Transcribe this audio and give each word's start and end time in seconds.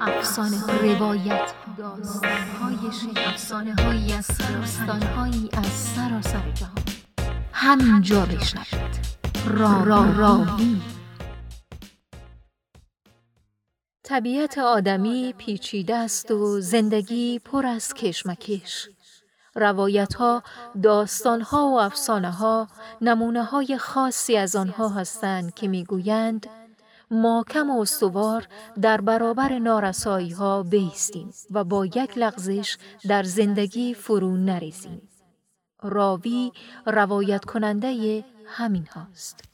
افسانه 0.00 0.66
روایت 0.66 1.52
داستان 1.78 2.32
های 2.32 2.76
افسانه 3.26 3.74
هایی 3.74 4.12
از 4.12 4.26
داستان 4.26 5.02
هایی 5.02 5.48
از 5.52 5.66
سراسر 5.66 6.50
جهان. 6.50 6.84
همینجا 7.52 8.26
بشنوید. 8.26 8.98
را 9.46 9.82
را 9.84 10.10
راوی. 10.10 10.80
طبیعت 14.02 14.58
آدمی 14.58 15.34
پیچیده 15.38 15.96
است 15.96 16.30
و 16.30 16.60
زندگی 16.60 17.38
پر 17.38 17.66
از 17.66 17.94
کشمکش. 17.94 18.88
روایت 19.54 20.14
ها، 20.14 20.42
داستان 20.82 21.40
ها 21.40 21.66
و 21.66 21.80
افسانه 21.80 22.30
ها 22.30 22.68
نمونه 23.00 23.44
های 23.44 23.78
خاصی 23.78 24.36
از 24.36 24.56
آنها 24.56 24.88
هستند 24.88 25.54
که 25.54 25.68
می‌گویند 25.68 26.46
کم 27.48 27.70
و 27.70 27.80
استوار 27.80 28.48
در 28.80 29.00
برابر 29.00 29.58
نارسایی 29.58 30.30
ها 30.30 30.62
بیستیم 30.62 31.30
و 31.50 31.64
با 31.64 31.86
یک 31.86 32.18
لغزش 32.18 32.76
در 33.08 33.22
زندگی 33.22 33.94
فرو 33.94 34.36
نریزیم. 34.36 35.08
راوی 35.82 36.52
روایت 36.86 37.44
کننده 37.44 38.24
همین 38.46 38.86
هاست. 38.86 39.44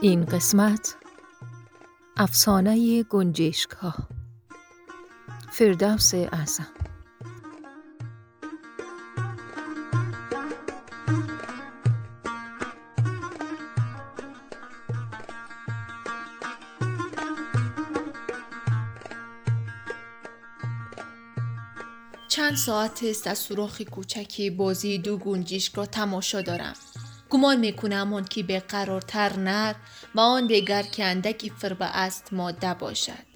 این 0.00 0.24
قسمت 0.24 0.96
افسانه 2.16 3.02
گنجشک 3.02 3.70
فردوس 5.50 6.14
اعظم 6.14 6.83
چند 22.54 22.62
ساعت 22.62 23.02
است 23.02 23.26
از 23.26 23.38
سوراخ 23.38 23.80
کوچکی 23.80 24.50
بازی 24.50 24.98
دو 24.98 25.16
گنجشک 25.16 25.74
را 25.74 25.86
تماشا 25.86 26.42
دارم. 26.42 26.74
گمان 27.30 27.56
می‌کنم 27.56 28.14
آن 28.14 28.24
که 28.24 28.42
به 28.42 28.60
قرارتر 28.60 29.36
نر 29.36 29.74
و 30.14 30.20
آن 30.20 30.46
دیگر 30.46 30.82
که 30.82 31.04
اندکی 31.04 31.50
فربه 31.50 31.84
است 31.84 32.32
ماده 32.32 32.74
باشد. 32.74 33.26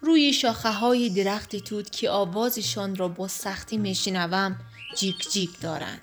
روی 0.00 0.32
شاخه 0.32 0.70
های 0.70 1.10
درخت 1.10 1.56
توت 1.56 1.90
که 1.90 2.10
آوازشان 2.10 2.96
را 2.96 3.08
با 3.08 3.28
سختی 3.28 3.76
میشنوم 3.76 4.56
جیک 4.96 5.30
جیک 5.30 5.60
دارند. 5.60 6.02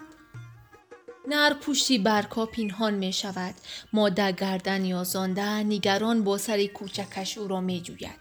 نر 1.28 1.54
پوشی 1.54 1.98
برکا 1.98 2.46
پینهان 2.46 2.94
می 2.94 3.14
شود 3.14 3.56
ماده 3.94 4.32
گردن 4.32 4.86
یازانده 4.86 5.64
نگران 5.64 6.24
با 6.24 6.38
سر 6.38 6.66
کوچکش 6.66 7.38
او 7.38 7.48
را 7.48 7.62
می 7.62 7.82
جوید 7.82 8.20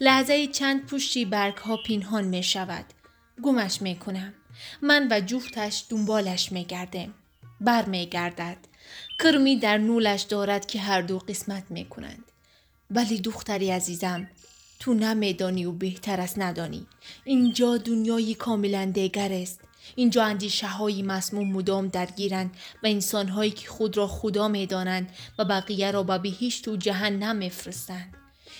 لحظه 0.00 0.46
چند 0.46 0.86
پوشی 0.86 1.24
برگ 1.24 1.56
ها 1.56 1.76
پینهان 1.76 2.24
می 2.24 2.42
شود 2.42 2.84
گمش 3.42 3.82
می 3.82 3.96
کنم 3.96 4.34
من 4.82 5.08
و 5.10 5.20
جفتش 5.20 5.84
دنبالش 5.88 6.52
می 6.52 6.64
گردم 6.64 7.14
بر 7.60 7.84
می 7.84 8.06
گردد. 8.06 8.56
کرمی 9.18 9.56
در 9.56 9.78
نولش 9.78 10.22
دارد 10.22 10.66
که 10.66 10.80
هر 10.80 11.02
دو 11.02 11.18
قسمت 11.18 11.64
می 11.70 11.84
کنند. 11.84 12.24
ولی 12.90 13.20
دختری 13.20 13.70
عزیزم 13.70 14.28
تو 14.80 14.94
نمیدانی 14.94 15.64
و 15.64 15.72
بهتر 15.72 16.20
از 16.20 16.34
ندانی. 16.36 16.86
اینجا 17.24 17.76
دنیای 17.76 18.34
کاملا 18.34 18.84
دیگر 18.84 19.32
است. 19.32 19.60
اینجا 19.96 20.24
اندیشه 20.24 20.66
های 20.66 21.02
مسموم 21.02 21.52
مدام 21.52 21.88
درگیرند 21.88 22.50
و 22.82 22.86
انسان 22.86 23.28
هایی 23.28 23.50
که 23.50 23.68
خود 23.68 23.96
را 23.96 24.06
خدا 24.06 24.48
می 24.48 24.66
دانند 24.66 25.10
و 25.38 25.44
بقیه 25.44 25.90
را 25.90 26.02
به 26.02 26.18
بهشت 26.18 26.64
تو 26.64 26.76
جهنم 26.76 27.36
میفرستند. 27.36 28.17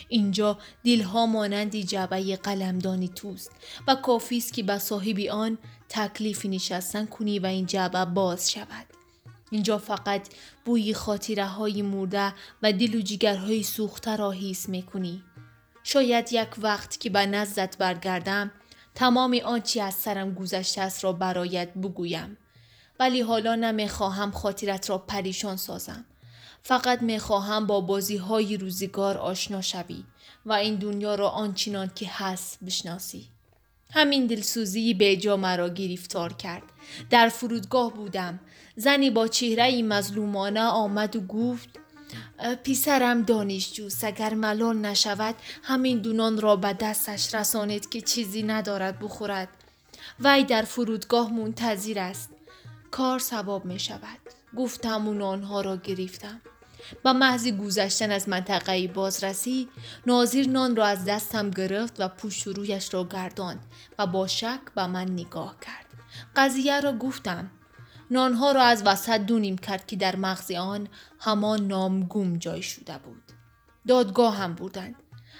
اینجا 0.08 0.58
دلها 0.84 1.26
مانندی 1.26 1.84
جعبه 1.84 2.36
قلمدانی 2.36 3.08
توست 3.08 3.50
و 3.88 3.94
کافی 3.94 4.36
است 4.36 4.52
که 4.52 4.62
به 4.62 4.78
صاحبی 4.78 5.28
آن 5.28 5.58
تکلیفی 5.88 6.48
نشستن 6.48 7.06
کنی 7.06 7.38
و 7.38 7.46
این 7.46 7.66
جعبه 7.66 8.04
باز 8.04 8.50
شود. 8.50 8.86
اینجا 9.50 9.78
فقط 9.78 10.28
بوی 10.64 10.94
خاطره 10.94 11.46
های 11.46 11.82
مرده 11.82 12.34
و 12.62 12.72
دل 12.72 12.94
و 12.94 13.00
جگرهای 13.00 13.62
سوخته 13.62 14.16
را 14.16 14.30
حس 14.30 14.68
می‌کنی. 14.68 15.22
شاید 15.84 16.32
یک 16.32 16.48
وقت 16.58 17.00
که 17.00 17.10
به 17.10 17.26
نزدت 17.26 17.76
برگردم 17.78 18.50
تمام 18.94 19.40
آنچه 19.44 19.82
از 19.82 19.94
سرم 19.94 20.34
گذشته 20.34 20.80
است 20.80 21.04
را 21.04 21.12
برایت 21.12 21.74
بگویم. 21.74 22.36
ولی 23.00 23.20
حالا 23.20 23.54
نمی‌خواهم 23.54 24.30
خاطرت 24.30 24.90
را 24.90 24.98
پریشان 24.98 25.56
سازم. 25.56 26.04
فقط 26.68 27.02
می‌خواهم 27.02 27.66
با 27.66 27.80
بازی 27.80 28.16
های 28.16 28.56
روزگار 28.56 29.18
آشنا 29.18 29.60
شوی 29.60 30.04
و 30.46 30.52
این 30.52 30.74
دنیا 30.74 31.14
را 31.14 31.28
آنچنان 31.28 31.90
که 31.94 32.06
هست 32.10 32.58
بشناسی. 32.66 33.28
همین 33.94 34.26
دلسوزی 34.26 34.94
به 34.94 35.16
جا 35.16 35.36
مرا 35.36 35.68
گرفتار 35.68 36.32
کرد. 36.32 36.62
در 37.10 37.28
فرودگاه 37.28 37.92
بودم. 37.92 38.40
زنی 38.76 39.10
با 39.10 39.28
چهره 39.28 39.82
مظلومانه 39.82 40.60
آمد 40.60 41.16
و 41.16 41.20
گفت 41.20 41.68
پیسرم 42.62 43.22
دانشجوست 43.22 44.04
اگر 44.04 44.34
ملال 44.34 44.76
نشود 44.76 45.34
همین 45.62 45.98
دونان 45.98 46.40
را 46.40 46.56
به 46.56 46.72
دستش 46.72 47.34
رسانید 47.34 47.88
که 47.88 48.00
چیزی 48.00 48.42
ندارد 48.42 48.98
بخورد. 48.98 49.48
وی 50.20 50.44
در 50.44 50.62
فرودگاه 50.62 51.32
منتظر 51.32 51.98
است. 51.98 52.30
کار 52.90 53.18
ثواب 53.18 53.64
می 53.64 53.78
شود. 53.78 54.18
گفتم 54.56 55.08
و 55.08 55.24
آنها 55.24 55.60
را 55.60 55.76
گرفتم. 55.76 56.40
با 57.02 57.12
محض 57.12 57.48
گذشتن 57.48 58.10
از 58.10 58.28
منطقه 58.28 58.88
بازرسی 58.88 59.68
ناظر 60.06 60.42
نان 60.42 60.76
را 60.76 60.86
از 60.86 61.04
دستم 61.04 61.50
گرفت 61.50 62.00
و 62.00 62.08
پوش 62.08 62.42
رویش 62.42 62.94
را 62.94 63.04
گرداند 63.04 63.60
و 63.98 64.06
با 64.06 64.26
شک 64.26 64.60
به 64.74 64.86
من 64.86 65.10
نگاه 65.10 65.56
کرد. 65.60 65.86
قضیه 66.36 66.80
را 66.80 66.92
گفتم. 66.92 67.50
نانها 68.10 68.52
را 68.52 68.62
از 68.62 68.82
وسط 68.86 69.20
دونیم 69.20 69.58
کرد 69.58 69.86
که 69.86 69.96
در 69.96 70.16
مغز 70.16 70.50
آن 70.50 70.88
همان 71.20 71.66
نامگوم 71.66 72.36
جای 72.38 72.62
شده 72.62 72.98
بود. 72.98 73.22
دادگاه 73.88 74.36
هم 74.36 74.54
بودند 74.54 74.94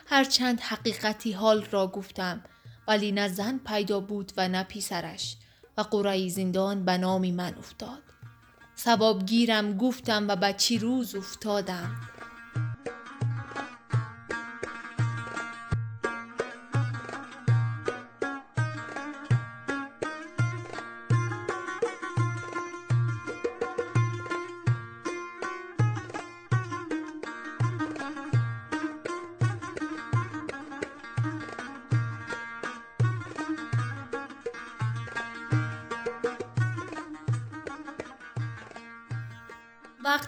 هرچند 0.07 0.61
حقیقتی 0.61 1.33
حال 1.33 1.65
را 1.65 1.87
گفتم 1.87 2.45
ولی 2.89 3.13
نه 3.13 3.29
زن 3.29 3.59
پیدا 3.59 4.01
بود 4.01 4.33
و 4.37 4.49
نه 4.49 4.63
پیسرش 4.63 5.37
و 5.77 5.83
قرعه 5.83 6.29
زندان 6.29 6.85
به 6.85 6.99
نام 6.99 7.31
من 7.31 7.55
افتاد. 7.55 8.08
گیرم 9.27 9.77
گفتم 9.77 10.29
و 10.29 10.37
به 10.37 10.53
چی 10.53 10.79
روز 10.79 11.15
افتادم. 11.15 11.91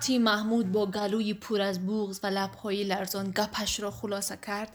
وقتی 0.00 0.18
محمود 0.18 0.72
با 0.72 0.86
گلوی 0.86 1.34
پر 1.34 1.60
از 1.60 1.86
بوغز 1.86 2.20
و 2.22 2.26
لبهای 2.26 2.84
لرزان 2.84 3.30
گپش 3.30 3.80
را 3.80 3.90
خلاصه 3.90 4.38
کرد 4.46 4.72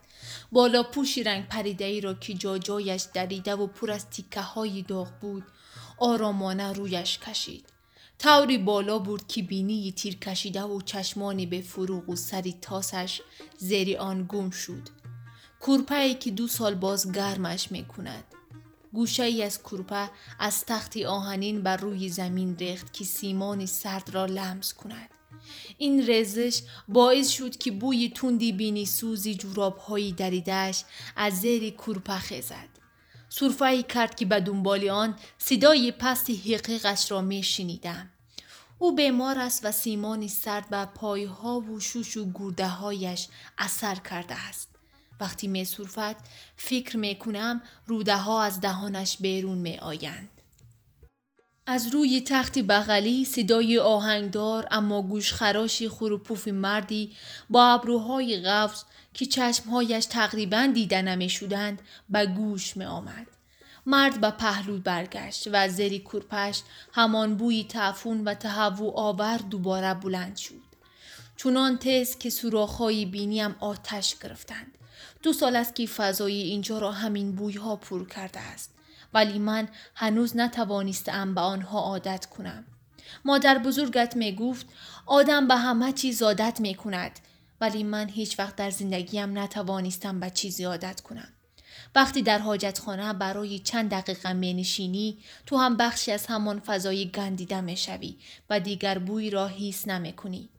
بالا 0.51 0.83
پوشی 0.83 1.23
رنگ 1.23 1.47
پریده 1.47 1.85
ای 1.85 2.01
را 2.01 2.13
که 2.13 2.33
جا 2.33 2.57
جایش 2.57 3.07
دریده 3.13 3.55
و 3.55 3.67
پر 3.67 3.91
از 3.91 4.09
تیکه 4.09 4.41
های 4.41 4.81
داغ 4.81 5.07
بود 5.21 5.43
آرامانه 5.97 6.73
رویش 6.73 7.19
کشید. 7.19 7.65
طوری 8.19 8.57
بالا 8.57 8.99
بود 8.99 9.27
که 9.27 9.41
بینی 9.41 9.91
تیر 9.91 10.15
کشیده 10.15 10.63
و 10.63 10.81
چشمانی 10.81 11.45
به 11.45 11.61
فروغ 11.61 12.09
و 12.09 12.15
سری 12.15 12.55
تاسش 12.61 13.21
زیر 13.57 13.97
آن 13.97 14.25
گم 14.29 14.49
شد. 14.49 14.89
کورپایی 15.59 16.13
که 16.13 16.31
دو 16.31 16.47
سال 16.47 16.75
باز 16.75 17.11
گرمش 17.11 17.71
می 17.71 17.85
کند 17.85 18.23
گوشه 18.93 19.23
ای 19.23 19.43
از 19.43 19.63
کورپه 19.63 20.09
از 20.39 20.65
تختی 20.65 21.05
آهنین 21.05 21.61
بر 21.61 21.77
روی 21.77 22.09
زمین 22.09 22.57
ریخت 22.57 22.93
که 22.93 23.03
سیمان 23.03 23.65
سرد 23.65 24.09
را 24.09 24.25
لمس 24.25 24.73
کند. 24.73 25.14
این 25.77 26.09
رزش 26.09 26.61
باعث 26.87 27.29
شد 27.29 27.57
که 27.57 27.71
بوی 27.71 28.09
توندی 28.09 28.51
بینی 28.51 28.85
سوزی 28.85 29.35
جوراب 29.35 29.77
هایی 29.77 30.11
دریدش 30.11 30.83
از 31.15 31.33
زیر 31.33 31.69
کورپه 31.69 32.17
خیزد. 32.17 32.69
صرفه 33.29 33.83
کرد 33.83 34.15
که 34.15 34.25
به 34.25 34.39
دنبال 34.39 34.89
آن 34.89 35.15
صدای 35.37 35.91
پست 35.91 36.29
حقیقش 36.29 37.11
را 37.11 37.21
می 37.21 37.43
شنیدم. 37.43 38.09
او 38.79 38.95
بیمار 38.95 39.39
است 39.39 39.65
و 39.65 39.71
سیمانی 39.71 40.27
سرد 40.27 40.69
بر 40.69 40.85
پایها 40.85 41.59
و 41.59 41.79
شوش 41.79 42.17
و 42.17 42.31
گرده 42.33 42.67
هایش 42.67 43.27
اثر 43.57 43.95
کرده 43.95 44.35
است. 44.47 44.69
وقتی 45.19 45.47
می 45.47 45.65
صرفت 45.65 46.15
فکر 46.55 46.97
می 46.97 47.15
کنم 47.15 47.61
روده 47.87 48.17
ها 48.17 48.43
از 48.43 48.61
دهانش 48.61 49.17
بیرون 49.17 49.57
می 49.57 49.77
آیند. 49.77 50.34
از 51.67 51.87
روی 51.87 52.21
تختی 52.21 52.61
بغلی 52.61 53.25
صدای 53.25 53.79
آهنگدار 53.79 54.67
اما 54.71 55.01
گوشخراشی 55.01 55.89
خروپوف 55.89 56.47
مردی 56.47 57.11
با 57.49 57.67
ابروهای 57.67 58.37
قفز 58.37 58.83
که 59.13 59.25
چشمهایش 59.25 60.05
تقریبا 60.05 60.71
دیدن 60.73 61.27
شدند 61.27 61.81
به 62.09 62.25
گوش 62.25 62.77
می 62.77 62.85
آمد. 62.85 63.27
مرد 63.85 64.21
به 64.21 64.31
پهلو 64.31 64.77
برگشت 64.77 65.47
و 65.51 65.69
زری 65.69 66.03
همان 66.93 67.35
بوی 67.35 67.63
تعفون 67.63 68.23
و 68.23 68.33
تهوع 68.33 68.93
آور 68.95 69.37
دوباره 69.37 69.93
بلند 69.93 70.37
شد. 70.37 70.65
چونان 71.35 71.77
تز 71.77 72.17
که 72.17 72.29
سوراخهای 72.29 73.05
بینیم 73.05 73.55
آتش 73.59 74.15
گرفتند. 74.23 74.77
دو 75.23 75.33
سال 75.33 75.55
است 75.55 75.75
که 75.75 75.87
فضای 75.87 76.41
اینجا 76.41 76.79
را 76.79 76.91
همین 76.91 77.35
بویها 77.35 77.75
پر 77.75 78.07
کرده 78.07 78.39
است. 78.39 78.74
ولی 79.15 79.39
من 79.39 79.67
هنوز 79.95 80.37
نتوانستم 80.37 81.35
به 81.35 81.41
آنها 81.41 81.79
عادت 81.79 82.25
کنم. 82.25 82.65
مادر 83.25 83.57
بزرگت 83.57 84.15
می 84.15 84.35
گفت 84.35 84.65
آدم 85.05 85.47
به 85.47 85.55
همه 85.55 85.91
چیز 85.91 86.21
عادت 86.21 86.61
می 86.61 86.75
کند 86.75 87.19
ولی 87.61 87.83
من 87.83 88.09
هیچ 88.09 88.39
وقت 88.39 88.55
در 88.55 88.69
زندگیم 88.69 89.39
نتوانستم 89.39 90.19
به 90.19 90.29
چیزی 90.29 90.63
عادت 90.63 91.01
کنم. 91.01 91.27
وقتی 91.95 92.21
در 92.21 92.39
حاجتخانه 92.39 93.13
برای 93.13 93.59
چند 93.59 93.89
دقیقه 93.89 94.33
نشینی 94.33 95.17
تو 95.45 95.57
هم 95.57 95.77
بخشی 95.77 96.11
از 96.11 96.25
همان 96.25 96.59
فضای 96.59 97.11
گندیده 97.11 97.75
شوی 97.75 98.17
و 98.49 98.59
دیگر 98.59 98.97
بوی 98.97 99.29
را 99.29 99.47
حس 99.47 99.87
کنی. 100.15 100.49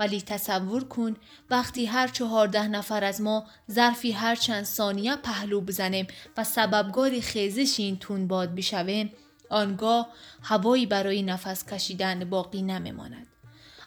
ولی 0.00 0.20
تصور 0.20 0.84
کن 0.84 1.16
وقتی 1.50 1.86
هر 1.86 2.08
چهارده 2.08 2.68
نفر 2.68 3.04
از 3.04 3.20
ما 3.20 3.44
ظرفی 3.70 4.12
هر 4.12 4.36
چند 4.36 4.64
ثانیه 4.64 5.16
پهلو 5.16 5.60
بزنیم 5.60 6.06
و 6.36 6.44
سببگار 6.44 7.20
خیزش 7.20 7.80
این 7.80 7.98
تون 7.98 8.26
باد 8.28 8.54
بشویم 8.54 9.12
آنگاه 9.50 10.08
هوایی 10.42 10.86
برای 10.86 11.22
نفس 11.22 11.64
کشیدن 11.66 12.30
باقی 12.30 12.62
نمیماند. 12.62 13.26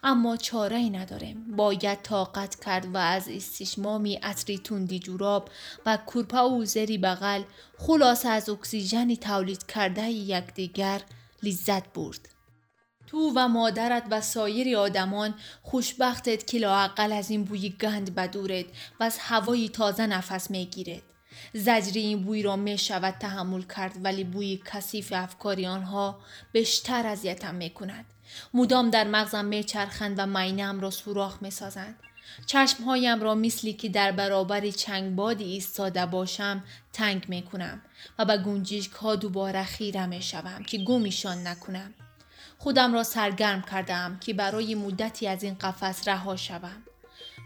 اما 0.03 0.37
چاره 0.37 0.75
ای 0.75 0.89
نداریم. 0.89 1.55
باید 1.55 2.01
طاقت 2.01 2.63
کرد 2.65 2.85
و 2.85 2.97
از 2.97 3.29
استشمامی 3.29 4.15
عطری 4.15 4.57
تندی 4.57 4.99
جوراب 4.99 5.49
و 5.85 5.97
کورپا 6.05 6.49
و 6.49 6.65
زری 6.65 6.97
بغل 6.97 7.43
خلاص 7.77 8.25
از 8.25 8.49
اکسیژنی 8.49 9.17
تولید 9.17 9.65
کرده 9.65 10.09
یکدیگر 10.09 11.01
لذت 11.43 11.93
برد. 11.93 12.32
تو 13.13 13.31
و 13.35 13.47
مادرت 13.47 14.03
و 14.11 14.21
سایر 14.21 14.77
آدمان 14.77 15.33
خوشبختت 15.61 16.47
که 16.47 16.57
لاقل 16.59 17.11
از 17.11 17.29
این 17.29 17.43
بوی 17.43 17.69
گند 17.69 18.15
بدورد 18.15 18.65
و 18.99 19.03
از 19.03 19.17
هوای 19.19 19.69
تازه 19.69 20.07
نفس 20.07 20.51
می‌گیرد. 20.51 21.01
زجری 21.53 21.99
این 21.99 22.23
بوی 22.23 22.43
را 22.43 22.55
می 22.55 22.77
شود 22.77 23.15
تحمل 23.19 23.61
کرد 23.61 23.97
ولی 24.03 24.23
بوی 24.23 24.61
کثیف 24.65 25.13
افکاری 25.15 25.65
آنها 25.65 26.19
بیشتر 26.51 27.07
اذیتم 27.07 27.55
می 27.55 27.69
کند. 27.69 28.05
مدام 28.53 28.89
در 28.89 29.07
مغزم 29.07 29.45
می 29.45 29.63
چرخند 29.63 30.15
و 30.19 30.25
مینم 30.25 30.79
را 30.79 30.89
سوراخ 30.89 31.37
می 31.41 31.51
سازند. 31.51 31.99
چشمهایم 32.45 33.21
را 33.21 33.35
مثلی 33.35 33.73
که 33.73 33.89
در 33.89 34.11
برابر 34.11 34.69
چنگ 34.69 35.15
بادی 35.15 35.43
ایستاده 35.43 36.05
باشم 36.05 36.63
تنگ 36.93 37.25
می 37.29 37.41
کنم 37.41 37.81
و 38.19 38.25
به 38.25 38.37
گنجیشک 38.37 38.91
ها 38.91 39.15
دوباره 39.15 39.63
خیره 39.63 40.05
می 40.05 40.21
شوم 40.21 40.63
که 40.63 40.77
گمیشان 40.77 41.47
نکنم. 41.47 41.93
خودم 42.63 42.93
را 42.93 43.03
سرگرم 43.03 43.61
کردم 43.61 44.17
که 44.21 44.33
برای 44.33 44.75
مدتی 44.75 45.27
از 45.27 45.43
این 45.43 45.53
قفس 45.53 46.07
رها 46.07 46.35
شوم. 46.35 46.83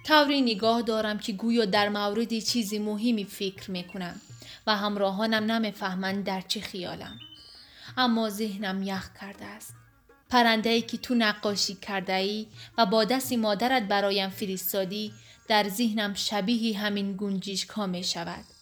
طوری 0.04 0.42
نگاه 0.42 0.82
دارم 0.82 1.20
که 1.20 1.34
گویا 1.34 1.66
در 1.66 1.90
مورد 1.90 2.40
چیزی 2.40 2.80
مهمی 2.80 3.26
فکر 3.26 3.72
می 3.72 3.84
کنم 3.84 4.22
و 4.68 4.76
همراهانم 4.76 5.52
نمی‌فهمند 5.52 6.24
در 6.24 6.42
چه 6.42 6.62
خیالم. 6.62 7.20
اما 7.98 8.30
ذهنم 8.30 8.84
یخ 8.84 9.10
کرده 9.22 9.46
است. 9.46 9.74
پرنده 10.30 10.70
ای 10.70 10.82
که 10.82 10.98
تو 10.98 11.16
نقاشی 11.16 11.76
کرده 11.76 12.14
ای 12.14 12.48
و 12.78 12.86
با 12.86 13.04
دستی 13.04 13.38
مادرت 13.38 13.84
برایم 13.84 14.30
فرستادی 14.30 15.14
در 15.48 15.70
ذهنم 15.70 16.14
شبیه 16.14 16.80
همین 16.80 17.18
گنجیشک 17.18 17.70
ها 17.70 17.88
می 17.88 18.04
شود. 18.04 18.57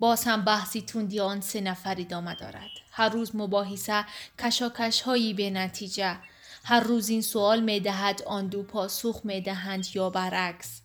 باز 0.00 0.24
هم 0.24 0.44
بحثی 0.44 0.82
توندی 0.82 1.20
آن 1.20 1.40
سه 1.40 1.60
نفر 1.60 1.96
ادامه 1.98 2.34
دارد. 2.34 2.70
هر 2.92 3.08
روز 3.08 3.36
مباحثه 3.36 4.04
کشاکش 4.38 5.00
هایی 5.02 5.34
به 5.34 5.50
نتیجه. 5.50 6.16
هر 6.64 6.80
روز 6.80 7.08
این 7.08 7.22
سوال 7.22 7.60
می 7.60 7.80
دهد 7.80 8.22
آن 8.26 8.46
دو 8.46 8.62
پاسخ 8.62 9.20
می 9.24 9.40
دهند 9.40 9.86
یا 9.94 10.10
برعکس. 10.10 10.80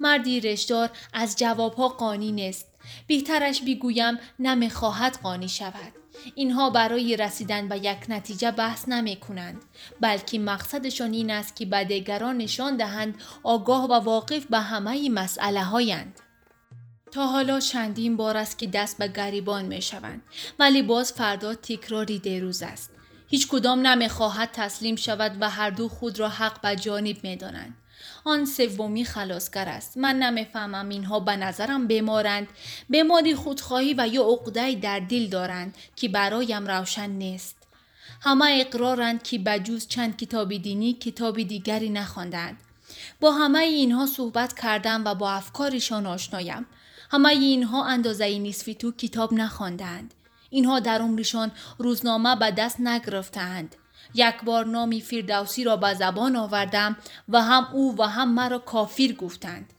مردی 0.00 0.40
رشدار 0.40 0.90
از 1.12 1.36
جوابها 1.38 1.88
قانی 1.88 2.32
نیست. 2.32 2.66
بهترش 3.06 3.62
بگویم 3.62 4.18
نمی‌خواهد 4.38 5.18
قانی 5.22 5.48
شود. 5.48 5.92
اینها 6.34 6.70
برای 6.70 7.16
رسیدن 7.16 7.68
به 7.68 7.78
یک 7.78 7.98
نتیجه 8.08 8.50
بحث 8.50 8.88
نمی 8.88 9.16
کنند 9.16 9.62
بلکه 10.00 10.38
مقصدشان 10.38 11.12
این 11.12 11.30
است 11.30 11.56
که 11.56 11.66
به 11.66 11.84
دیگران 11.84 12.38
نشان 12.38 12.76
دهند 12.76 13.20
آگاه 13.42 13.84
و 13.84 13.92
واقف 13.92 14.46
به 14.46 14.58
همه 14.58 15.08
مسئله 15.08 15.62
هایند. 15.64 16.20
تا 17.14 17.26
حالا 17.26 17.60
چندین 17.60 18.16
بار 18.16 18.36
است 18.36 18.58
که 18.58 18.66
دست 18.66 18.98
به 18.98 19.08
گریبان 19.08 19.64
می 19.64 19.82
شوند 19.82 20.22
ولی 20.58 20.82
باز 20.82 21.12
فردا 21.12 21.54
تکراری 21.54 22.18
دیروز 22.18 22.62
است. 22.62 22.90
هیچ 23.28 23.48
کدام 23.48 23.86
نمی 23.86 24.08
خواهد 24.08 24.50
تسلیم 24.52 24.96
شود 24.96 25.36
و 25.40 25.50
هر 25.50 25.70
دو 25.70 25.88
خود 25.88 26.18
را 26.18 26.28
حق 26.28 26.60
به 26.60 26.76
جانب 26.76 27.16
می 27.24 27.36
دانند. 27.36 27.76
آن 28.24 28.44
سومی 28.44 29.04
خلاصگر 29.04 29.68
است. 29.68 29.96
من 29.96 30.16
نمی‌فهمم 30.16 30.88
اینها 30.88 31.20
به 31.20 31.36
نظرم 31.36 31.86
بمارند. 31.86 32.48
بیماری 32.90 33.34
خودخواهی 33.34 33.94
و 33.98 34.08
یا 34.08 34.22
عقده 34.22 34.74
در 34.74 35.00
دل 35.00 35.26
دارند 35.26 35.74
که 35.96 36.08
برایم 36.08 36.66
روشن 36.66 37.10
نیست. 37.10 37.56
همه 38.20 38.64
اقرارند 38.66 39.22
که 39.22 39.38
بجوز 39.38 39.88
چند 39.88 40.16
کتاب 40.16 40.56
دینی 40.56 40.92
کتاب 40.92 41.42
دیگری 41.42 41.90
نخواندند 41.90 42.56
با 43.20 43.32
همه 43.32 43.58
اینها 43.58 44.06
صحبت 44.06 44.60
کردم 44.60 45.02
و 45.04 45.14
با 45.14 45.32
افکارشان 45.32 46.06
آشنایم. 46.06 46.66
همه 47.14 47.28
اینها 47.28 47.84
اندازه 47.84 48.38
نصفی 48.38 48.74
تو 48.74 48.92
کتاب 48.92 49.32
نخواندند 49.32 50.14
اینها 50.50 50.80
در 50.80 51.02
عمرشان 51.02 51.52
روزنامه 51.78 52.36
به 52.36 52.50
دست 52.50 52.80
نگرفتند 52.80 53.76
یک 54.14 54.34
بار 54.44 54.66
نامی 54.66 55.00
فیردوسی 55.00 55.64
را 55.64 55.76
به 55.76 55.94
زبان 55.94 56.36
آوردم 56.36 56.96
و 57.28 57.42
هم 57.42 57.68
او 57.72 57.96
و 57.98 58.02
هم 58.02 58.34
مرا 58.34 58.58
کافیر 58.58 59.16
گفتند. 59.16 59.72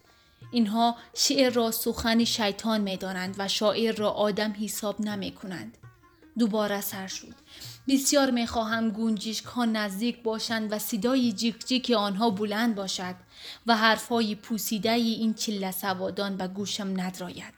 اینها 0.51 0.95
شعر 1.13 1.53
را 1.53 1.71
سخن 1.71 2.23
شیطان 2.23 2.81
می 2.81 2.97
دانند 2.97 3.35
و 3.37 3.47
شاعر 3.47 3.95
را 3.95 4.11
آدم 4.11 4.55
حساب 4.61 5.01
نمی 5.01 5.31
کنند. 5.31 5.77
دوباره 6.39 6.81
سر 6.81 7.07
شد. 7.07 7.35
بسیار 7.87 8.31
می 8.31 8.47
خواهم 8.47 8.89
گونجیشک 8.89 9.45
ها 9.45 9.65
نزدیک 9.65 10.23
باشند 10.23 10.73
و 10.73 10.79
صدای 10.79 11.31
جیک 11.31 11.65
جیک 11.67 11.91
آنها 11.91 12.29
بلند 12.29 12.75
باشد 12.75 13.15
و 13.67 13.75
حرفای 13.75 14.35
پوسیده 14.35 14.91
این 14.91 15.33
چله 15.33 15.71
سوادان 15.71 16.37
به 16.37 16.47
گوشم 16.47 17.01
ندراید. 17.01 17.53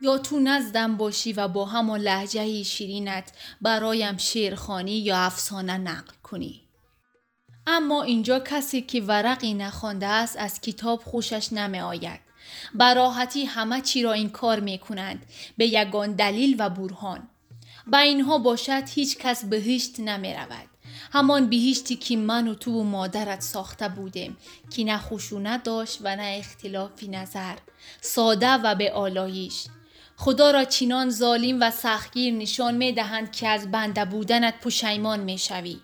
یا 0.00 0.18
تو 0.18 0.40
نزدم 0.40 0.96
باشی 0.96 1.32
و 1.32 1.48
با 1.48 1.64
همان 1.64 2.00
لحجه 2.00 2.62
شیرینت 2.62 3.32
برایم 3.60 4.16
شعرخانی 4.16 4.98
یا 4.98 5.18
افسانه 5.18 5.78
نقل 5.78 6.14
کنی. 6.22 6.60
اما 7.66 8.02
اینجا 8.02 8.38
کسی 8.38 8.82
که 8.82 9.00
ورقی 9.00 9.54
نخوانده 9.54 10.06
است 10.06 10.36
از 10.38 10.60
کتاب 10.60 11.02
خوشش 11.02 11.52
نمی 11.52 11.80
آید. 11.80 12.20
براحتی 12.74 13.44
همه 13.44 13.80
چی 13.80 14.02
را 14.02 14.12
این 14.12 14.30
کار 14.30 14.60
می 14.60 14.78
کنند 14.78 15.26
به 15.56 15.66
یگان 15.66 16.12
دلیل 16.12 16.56
و 16.58 16.70
برهان. 16.70 17.28
با 17.86 17.98
اینها 17.98 18.38
باشد 18.38 18.82
هیچ 18.88 19.18
کس 19.18 19.44
بهشت 19.44 20.00
نمی 20.00 20.34
رود. 20.34 20.68
همان 21.12 21.50
بهشتی 21.50 21.96
که 21.96 22.16
من 22.16 22.48
و 22.48 22.54
تو 22.54 22.80
و 22.80 22.82
مادرت 22.82 23.40
ساخته 23.40 23.88
بودیم 23.88 24.36
که 24.70 24.84
نه 24.84 24.98
خشونت 24.98 25.62
داشت 25.62 25.98
و 26.02 26.16
نه 26.16 26.36
اختلافی 26.38 27.08
نظر 27.08 27.54
ساده 28.00 28.52
و 28.52 28.74
به 28.74 28.92
آلایش 28.92 29.66
خدا 30.16 30.50
را 30.50 30.64
چینان 30.64 31.10
ظالم 31.10 31.58
و 31.60 31.70
سختگیر 31.70 32.34
نشان 32.34 32.76
می 32.76 32.92
دهند 32.92 33.32
که 33.32 33.48
از 33.48 33.70
بنده 33.70 34.04
بودنت 34.04 34.60
پشیمان 34.60 35.20
می 35.20 35.38
شوی. 35.38 35.76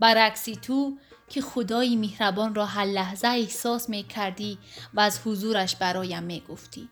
برعکسی 0.00 0.56
تو 0.56 0.96
که 1.28 1.40
خدای 1.40 1.96
مهربان 1.96 2.54
را 2.54 2.66
هر 2.66 2.84
لحظه 2.84 3.28
احساس 3.28 3.88
می 3.88 4.02
کردی 4.02 4.58
و 4.94 5.00
از 5.00 5.20
حضورش 5.24 5.76
برایم 5.76 6.22
می 6.22 6.42
گفتی. 6.48 6.88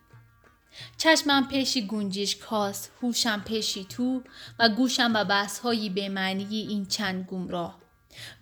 چشمم 0.97 1.47
پیشی 1.47 1.87
گنجش 1.87 2.35
کاس، 2.35 2.89
هوشم 3.01 3.41
پیشی 3.45 3.85
تو 3.85 4.21
و 4.59 4.69
گوشم 4.69 5.13
به 5.13 5.23
بحث 5.23 5.59
هایی 5.59 5.89
به 5.89 6.09
معنی 6.09 6.61
این 6.69 6.85
چند 6.85 7.25
گمراه. 7.25 7.79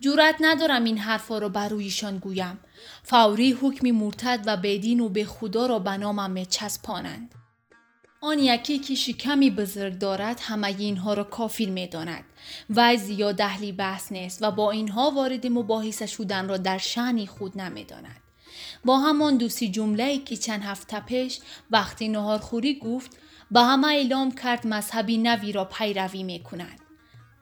جورت 0.00 0.36
ندارم 0.40 0.84
این 0.84 0.98
حرفا 0.98 1.38
را 1.38 1.48
برویشان 1.48 2.18
گویم. 2.18 2.58
فوری 3.02 3.52
حکمی 3.52 3.92
مرتد 3.92 4.42
و 4.46 4.56
بدین 4.56 5.00
و 5.00 5.08
به 5.08 5.24
خدا 5.24 5.66
را 5.66 5.78
به 5.78 5.96
نامم 5.96 6.44
چسبانند. 6.44 7.34
آن 8.20 8.38
یکی 8.38 8.78
که 8.78 8.94
شکمی 8.94 9.50
بزرگ 9.50 9.98
دارد 9.98 10.40
همه 10.42 10.66
اینها 10.66 11.14
را 11.14 11.24
کافیر 11.24 11.70
می 11.70 11.86
داند. 11.86 12.24
و 12.70 12.96
زیاد 12.96 13.34
دهلی 13.34 13.72
بحث 13.72 14.12
نیست 14.12 14.42
و 14.42 14.50
با 14.50 14.70
اینها 14.70 15.10
وارد 15.10 15.46
مباحثه 15.46 16.06
شدن 16.06 16.48
را 16.48 16.56
در 16.56 16.78
شعنی 16.78 17.26
خود 17.26 17.60
نمی 17.60 17.84
داند. 17.84 18.20
با 18.84 18.98
همان 18.98 19.36
دوسی 19.36 19.68
جمله 19.68 20.18
که 20.18 20.36
چند 20.36 20.62
هفته 20.62 21.00
پیش 21.00 21.38
وقتی 21.70 22.08
نهارخوری 22.08 22.78
گفت 22.78 23.16
با 23.50 23.64
همه 23.64 23.88
اعلام 23.88 24.32
کرد 24.34 24.66
مذهبی 24.66 25.18
نوی 25.18 25.52
را 25.52 25.64
پیروی 25.64 26.22
می 26.22 26.40
کند. 26.40 26.80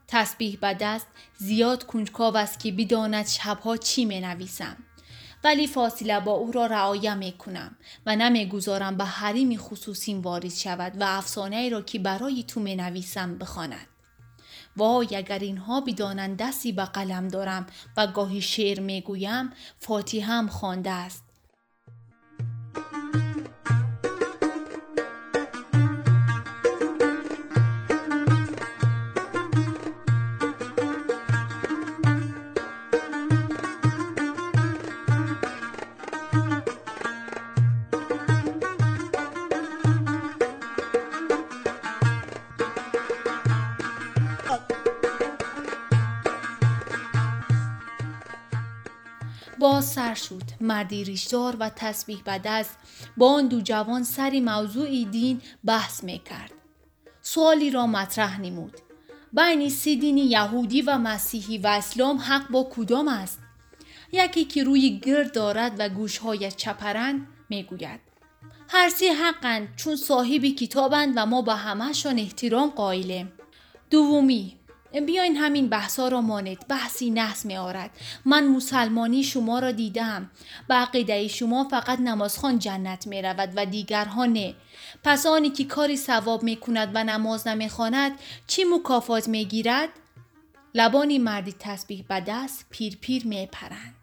تسبیح 0.09 0.59
به 0.61 0.75
دست 0.75 1.07
زیاد 1.39 1.87
کنجکاو 1.87 2.37
است 2.37 2.61
که 2.61 2.73
بداند 2.73 3.27
شبها 3.27 3.77
چی 3.77 4.05
می 4.05 4.21
نویسم. 4.21 4.77
ولی 5.45 5.67
فاصله 5.67 6.21
با 6.21 6.33
او 6.33 6.53
را 6.53 6.67
رعایه 6.67 7.15
می 7.15 7.33
کنم 7.33 7.77
و 8.07 8.17
نمی‌گذارم 8.17 8.97
به 8.97 9.05
حریم 9.05 9.57
خصوصیم 9.57 10.21
وارد 10.21 10.49
شود 10.49 11.01
و 11.01 11.05
افسانه 11.05 11.69
را 11.69 11.83
که 11.83 11.99
برای 11.99 12.43
تو 12.43 12.61
می 12.61 12.77
نویسم 12.77 13.39
بخواند. 13.39 13.87
وای 14.77 15.17
اگر 15.17 15.39
اینها 15.39 15.81
بدانند 15.81 16.37
دستی 16.37 16.73
به 16.73 16.85
قلم 16.85 17.29
دارم 17.29 17.67
و 17.97 18.07
گاهی 18.07 18.41
شعر 18.41 18.81
می‌گویم 18.81 19.51
فاتحه 19.79 20.23
هم 20.23 20.49
خوانده 20.49 20.91
است 20.91 21.30
باز 49.61 49.85
سر 49.85 50.15
شد 50.15 50.43
مردی 50.61 51.05
ریشدار 51.05 51.57
و 51.61 51.71
تسبیح 51.77 52.23
بدست 52.27 52.79
با 53.17 53.33
آن 53.33 53.49
دو 53.49 53.61
جوان 53.61 54.05
سری 54.05 54.41
موضوعی 54.41 55.05
دین 55.05 55.41
بحث 55.65 56.05
می 56.05 56.19
کرد. 56.19 56.53
سوالی 57.23 57.71
را 57.71 57.87
مطرح 57.87 58.41
نمود. 58.41 58.73
بین 59.33 59.69
سه 59.69 59.95
دین 59.95 60.19
یهودی 60.19 60.83
و 60.83 60.99
مسیحی 60.99 61.59
و 61.59 61.67
اسلام 61.67 62.19
حق 62.19 62.51
با 62.51 62.69
کدام 62.71 63.09
است؟ 63.09 63.39
یکی 64.13 64.45
که 64.45 64.65
روی 64.65 64.99
گرد 64.99 65.33
دارد 65.33 65.73
و 65.79 65.89
گوشهای 65.89 66.51
چپرند 66.51 67.27
می‌گوید 67.49 68.01
هر 68.69 68.89
سه 68.89 69.13
حقند 69.13 69.77
چون 69.77 69.97
صاحب 69.97 70.45
کتابند 70.45 71.13
و 71.17 71.27
ما 71.27 71.43
به 71.43 71.55
همهشان 71.55 72.19
احترام 72.19 72.71
قائلیم 72.71 73.33
دومی 73.91 74.57
بیاین 74.93 75.37
همین 75.37 75.69
بحثا 75.69 76.09
را 76.09 76.21
ماند 76.21 76.69
بحثی 76.69 77.11
نحس 77.11 77.47
می 77.47 77.57
آرد 77.57 77.91
من 78.25 78.49
مسلمانی 78.49 79.23
شما 79.23 79.59
را 79.59 79.71
دیدم 79.71 80.31
به 80.69 80.75
عقیده 80.75 81.29
شما 81.29 81.65
فقط 81.65 82.01
نمازخان 82.01 82.59
جنت 82.59 83.07
می 83.07 83.23
رود 83.23 83.53
و 83.57 83.67
دیگرها 83.67 84.25
نه 84.25 84.55
پس 85.05 85.27
آنی 85.27 85.51
که 85.51 85.65
کاری 85.65 85.97
ثواب 85.97 86.43
می 86.43 86.57
کند 86.57 86.91
و 86.95 87.05
نماز 87.05 87.47
نمی 87.47 87.69
خواند 87.69 88.13
چی 88.47 88.65
مکافات 88.65 89.29
می 89.29 89.45
گیرد؟ 89.45 89.89
لبانی 90.75 91.19
مردی 91.19 91.55
تسبیح 91.59 92.05
به 92.09 92.21
دست 92.21 92.67
پیر 92.71 92.97
پیر 93.01 93.27
می 93.27 93.49
پرند. 93.53 94.00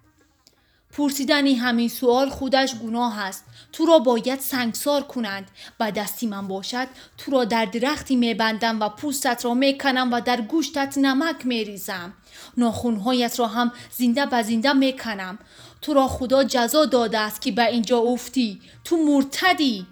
پرسیدن 0.98 1.48
همین 1.48 1.90
سوال 1.90 2.30
خودش 2.30 2.76
گناه 2.76 3.20
است. 3.20 3.46
تو 3.74 3.86
را 3.86 4.00
باید 4.00 4.40
سنگسار 4.40 5.04
کنند. 5.04 5.52
و 5.80 5.92
دستی 5.92 6.28
من 6.28 6.48
باشد 6.48 6.88
تو 7.18 7.32
را 7.32 7.46
در 7.46 7.66
درختی 7.66 8.16
میبندم 8.16 8.82
و 8.82 8.90
پوستت 8.90 9.46
را 9.46 9.54
می‌کنم 9.54 10.10
و 10.14 10.22
در 10.22 10.42
گوشتت 10.42 10.98
نمک 10.98 11.46
میریزم. 11.46 12.14
ناخونهایت 12.58 13.40
را 13.40 13.48
هم 13.48 13.72
زنده 13.92 14.26
به 14.26 14.44
زنده 14.44 14.74
می‌کنم. 14.74 15.40
تو 15.82 15.94
را 15.94 16.08
خدا 16.08 16.44
جزا 16.44 16.86
داده 16.86 17.20
است 17.20 17.42
که 17.42 17.52
به 17.52 17.66
اینجا 17.66 17.98
افتی. 17.98 18.62
تو 18.84 18.98
مرتدی. 18.98 19.86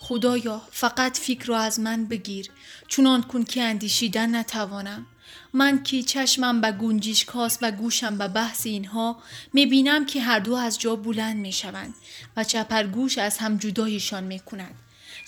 خدایا 0.00 0.62
فقط 0.70 1.18
فکر 1.18 1.46
را 1.46 1.58
از 1.58 1.80
من 1.80 2.04
بگیر. 2.04 2.50
چونان 2.88 3.22
کن 3.22 3.44
که 3.44 3.62
اندیشیدن 3.62 4.36
نتوانم. 4.36 5.06
من 5.52 5.82
که 5.82 6.02
چشمم 6.02 6.60
به 6.60 6.72
گنجیش 6.72 7.24
کاس 7.24 7.58
و 7.62 7.70
گوشم 7.70 8.18
به 8.18 8.28
بحث 8.28 8.66
اینها 8.66 9.16
می‌بینم 9.52 10.06
که 10.06 10.20
هر 10.20 10.38
دو 10.38 10.54
از 10.54 10.78
جا 10.78 10.96
بلند 10.96 11.36
می‌شوند 11.36 11.94
و 12.36 12.44
چپرگوش 12.44 13.18
از 13.18 13.38
هم 13.38 13.56
جدایشان 13.56 14.24
می‌کند. 14.24 14.74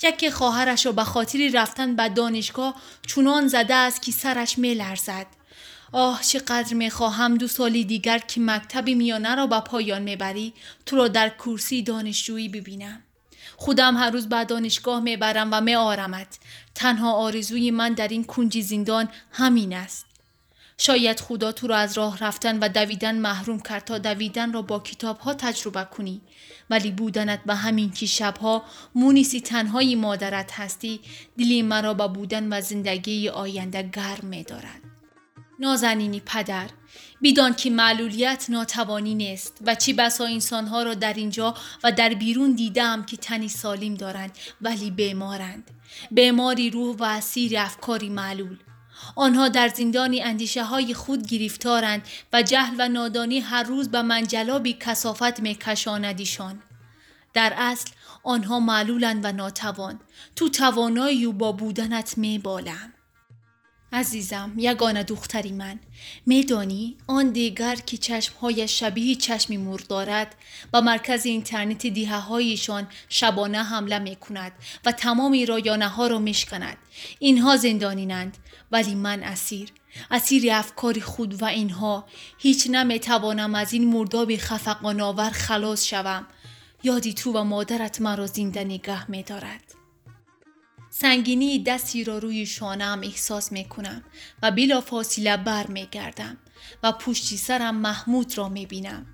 یکی 0.02 0.30
خواهرش 0.30 0.86
را 0.86 0.92
به 0.92 1.04
خاطری 1.04 1.48
رفتن 1.48 1.96
به 1.96 2.08
دانشگاه 2.08 2.74
چونان 3.06 3.48
زده 3.48 3.74
است 3.74 4.02
که 4.02 4.12
سرش 4.12 4.58
میلرزد. 4.58 5.26
آه 5.92 6.22
چقدر 6.22 6.74
می‌خواهم 6.74 7.36
دو 7.36 7.48
سالی 7.48 7.84
دیگر 7.84 8.18
که 8.18 8.40
مکتب 8.40 8.88
میانه 8.88 9.34
را 9.34 9.46
به 9.46 9.60
پایان 9.60 10.02
می‌بری 10.02 10.54
تو 10.86 10.96
را 10.96 11.08
در 11.08 11.28
کرسی 11.28 11.82
دانشجویی 11.82 12.48
ببینم. 12.48 13.02
خودم 13.64 13.96
هر 13.96 14.10
روز 14.10 14.28
به 14.28 14.44
دانشگاه 14.44 15.00
می‌برم 15.00 15.48
و 15.52 15.60
میآرمت. 15.60 16.38
تنها 16.74 17.12
آرزوی 17.12 17.70
من 17.70 17.92
در 17.92 18.08
این 18.08 18.24
کنجی 18.24 18.62
زندان 18.62 19.08
همین 19.32 19.72
است. 19.72 20.06
شاید 20.78 21.20
خدا 21.20 21.52
تو 21.52 21.66
را 21.66 21.76
از 21.76 21.98
راه 21.98 22.18
رفتن 22.18 22.58
و 22.58 22.68
دویدن 22.68 23.18
محروم 23.18 23.60
کرد 23.60 23.84
تا 23.84 23.98
دویدن 23.98 24.52
را 24.52 24.62
با 24.62 24.78
کتاب 24.78 25.18
ها 25.18 25.34
تجربه 25.34 25.84
کنی. 25.84 26.20
ولی 26.70 26.90
بودنت 26.90 27.44
به 27.44 27.54
همین 27.54 27.90
که 27.90 28.06
شبها 28.06 28.62
مونیسی 28.94 29.40
تنهایی 29.40 29.94
مادرت 29.94 30.52
هستی 30.52 31.00
دلی 31.38 31.62
مرا 31.62 31.94
به 31.94 32.08
بودن 32.08 32.52
و 32.52 32.60
زندگی 32.60 33.28
آینده 33.28 33.82
گرم 33.82 34.26
می 34.28 34.42
دارد. 34.42 34.93
نازنینی 35.58 36.20
پدر 36.20 36.68
بیدان 37.20 37.54
که 37.54 37.70
معلولیت 37.70 38.46
ناتوانی 38.48 39.14
نیست 39.14 39.58
و 39.66 39.74
چی 39.74 39.92
بسا 39.92 40.24
انسانها 40.24 40.82
را 40.82 40.94
در 40.94 41.14
اینجا 41.14 41.54
و 41.84 41.92
در 41.92 42.08
بیرون 42.08 42.52
دیدم 42.52 43.02
که 43.02 43.16
تنی 43.16 43.48
سالم 43.48 43.94
دارند 43.94 44.38
ولی 44.60 44.90
بیمارند 44.90 45.70
بیماری 46.10 46.70
روح 46.70 46.96
و 46.96 47.04
اسیر 47.04 47.58
افکاری 47.58 48.08
معلول 48.08 48.56
آنها 49.16 49.48
در 49.48 49.68
زندانی 49.68 50.22
اندیشه 50.22 50.64
های 50.64 50.94
خود 50.94 51.26
گرفتارند 51.26 52.02
و 52.32 52.42
جهل 52.42 52.74
و 52.78 52.88
نادانی 52.88 53.40
هر 53.40 53.62
روز 53.62 53.88
به 53.88 54.02
منجلابی 54.02 54.72
کسافت 54.72 55.40
می 55.40 55.54
کشاندیشان. 55.54 56.62
در 57.34 57.52
اصل 57.56 57.90
آنها 58.22 58.60
معلولند 58.60 59.24
و 59.24 59.32
ناتوان 59.32 60.00
تو 60.36 60.48
توانایی 60.48 61.26
و 61.26 61.32
با 61.32 61.52
بودنت 61.52 62.18
می 62.18 62.38
بالم. 62.38 62.93
عزیزم 63.94 64.52
یگانه 64.56 65.02
دختری 65.02 65.52
من. 65.52 65.78
میدانی 66.26 66.96
آن 67.06 67.30
دیگر 67.30 67.74
که 67.74 67.96
چشمهای 67.96 68.68
شبیه 68.68 69.14
چشمی 69.14 69.56
مور 69.56 69.80
دارد 69.88 70.34
با 70.72 70.80
مرکز 70.80 71.26
اینترنت 71.26 71.86
دیه 71.86 72.16
هایشان 72.16 72.86
شبانه 73.08 73.62
حمله 73.62 73.98
می 73.98 74.16
کند 74.16 74.52
و 74.84 74.92
تمام 74.92 75.44
رایانه 75.48 75.88
ها 75.88 76.06
را 76.06 76.18
میشکند. 76.18 76.76
اینها 77.18 77.56
زندانینند 77.56 78.36
ولی 78.72 78.94
من 78.94 79.22
اسیر. 79.22 79.68
اسیر 80.10 80.52
افکار 80.52 81.00
خود 81.00 81.42
و 81.42 81.44
اینها. 81.44 82.06
هیچ 82.38 82.66
نمی‌توانم 82.70 83.54
از 83.54 83.72
این 83.72 83.88
مرداب 83.88 84.36
خفقان 84.36 85.00
آور 85.00 85.30
خلاص 85.30 85.84
شوم. 85.84 86.26
یادی 86.82 87.12
تو 87.12 87.32
و 87.32 87.44
مادرت 87.44 88.00
مرا 88.00 88.26
زنده 88.26 88.64
نگه 88.64 89.10
می 89.10 89.22
دارد. 89.22 89.83
سنگینی 90.96 91.58
دستی 91.58 92.04
را 92.04 92.18
روی 92.18 92.46
شانم 92.46 93.00
احساس 93.04 93.52
می 93.52 93.64
کنم 93.64 94.02
و 94.42 94.50
بلا 94.50 94.80
فاصله 94.80 95.36
بر 95.36 95.66
می 95.66 95.88
گردم 95.90 96.36
و 96.82 96.92
پشتی 96.92 97.36
سرم 97.36 97.74
محمود 97.74 98.38
را 98.38 98.48
می 98.48 98.66
بینم. 98.66 99.06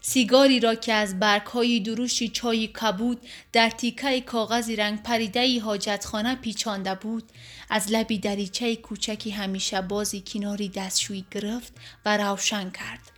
سیگاری 0.00 0.60
را 0.60 0.74
که 0.74 0.92
از 0.92 1.18
برگهای 1.18 1.80
دروش 1.80 2.22
چای 2.22 2.66
کبود 2.66 3.20
در 3.52 3.70
تیکه 3.70 4.20
کاغذی 4.20 4.76
رنگ 4.76 5.02
پریده 5.02 5.60
حاجتخانه 5.60 6.34
پیچانده 6.34 6.94
بود 6.94 7.24
از 7.70 7.92
لبی 7.92 8.18
دریچه 8.18 8.76
کوچکی 8.76 9.30
همیشه 9.30 9.80
بازی 9.80 10.22
کناری 10.26 10.68
دستشویی 10.68 11.26
گرفت 11.30 11.72
و 12.04 12.16
روشن 12.16 12.70
کرد 12.70 13.12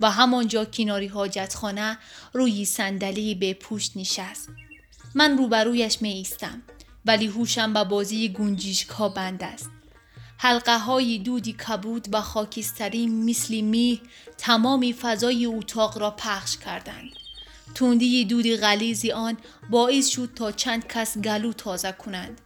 و 0.00 0.10
همانجا 0.10 0.64
کناری 0.64 1.06
حاجتخانه 1.06 1.98
روی 2.32 2.64
صندلی 2.64 3.34
به 3.34 3.54
پوشت 3.54 3.96
نشست 3.96 4.48
من 5.14 5.38
روبرویش 5.38 6.02
می 6.02 6.12
ایستم 6.12 6.62
ولی 7.04 7.26
هوشم 7.26 7.72
به 7.72 7.84
بازی 7.84 8.28
گنجیشک 8.28 8.88
ها 8.88 9.08
بند 9.08 9.42
است 9.42 9.70
حلقه 10.38 10.78
های 10.78 11.18
دودی 11.18 11.52
کبود 11.52 12.08
و 12.12 12.20
خاکستری 12.20 13.06
مثل 13.06 13.60
می 13.60 14.00
تمامی 14.38 14.92
فضای 14.92 15.46
اتاق 15.46 15.98
را 15.98 16.10
پخش 16.10 16.56
کردند. 16.56 17.10
توندی 17.74 18.24
دودی 18.24 18.56
غلیزی 18.56 19.12
آن 19.12 19.36
باعث 19.70 20.08
شد 20.08 20.30
تا 20.36 20.52
چند 20.52 20.86
کس 20.86 21.18
گلو 21.18 21.52
تازه 21.52 21.92
کنند. 21.92 22.40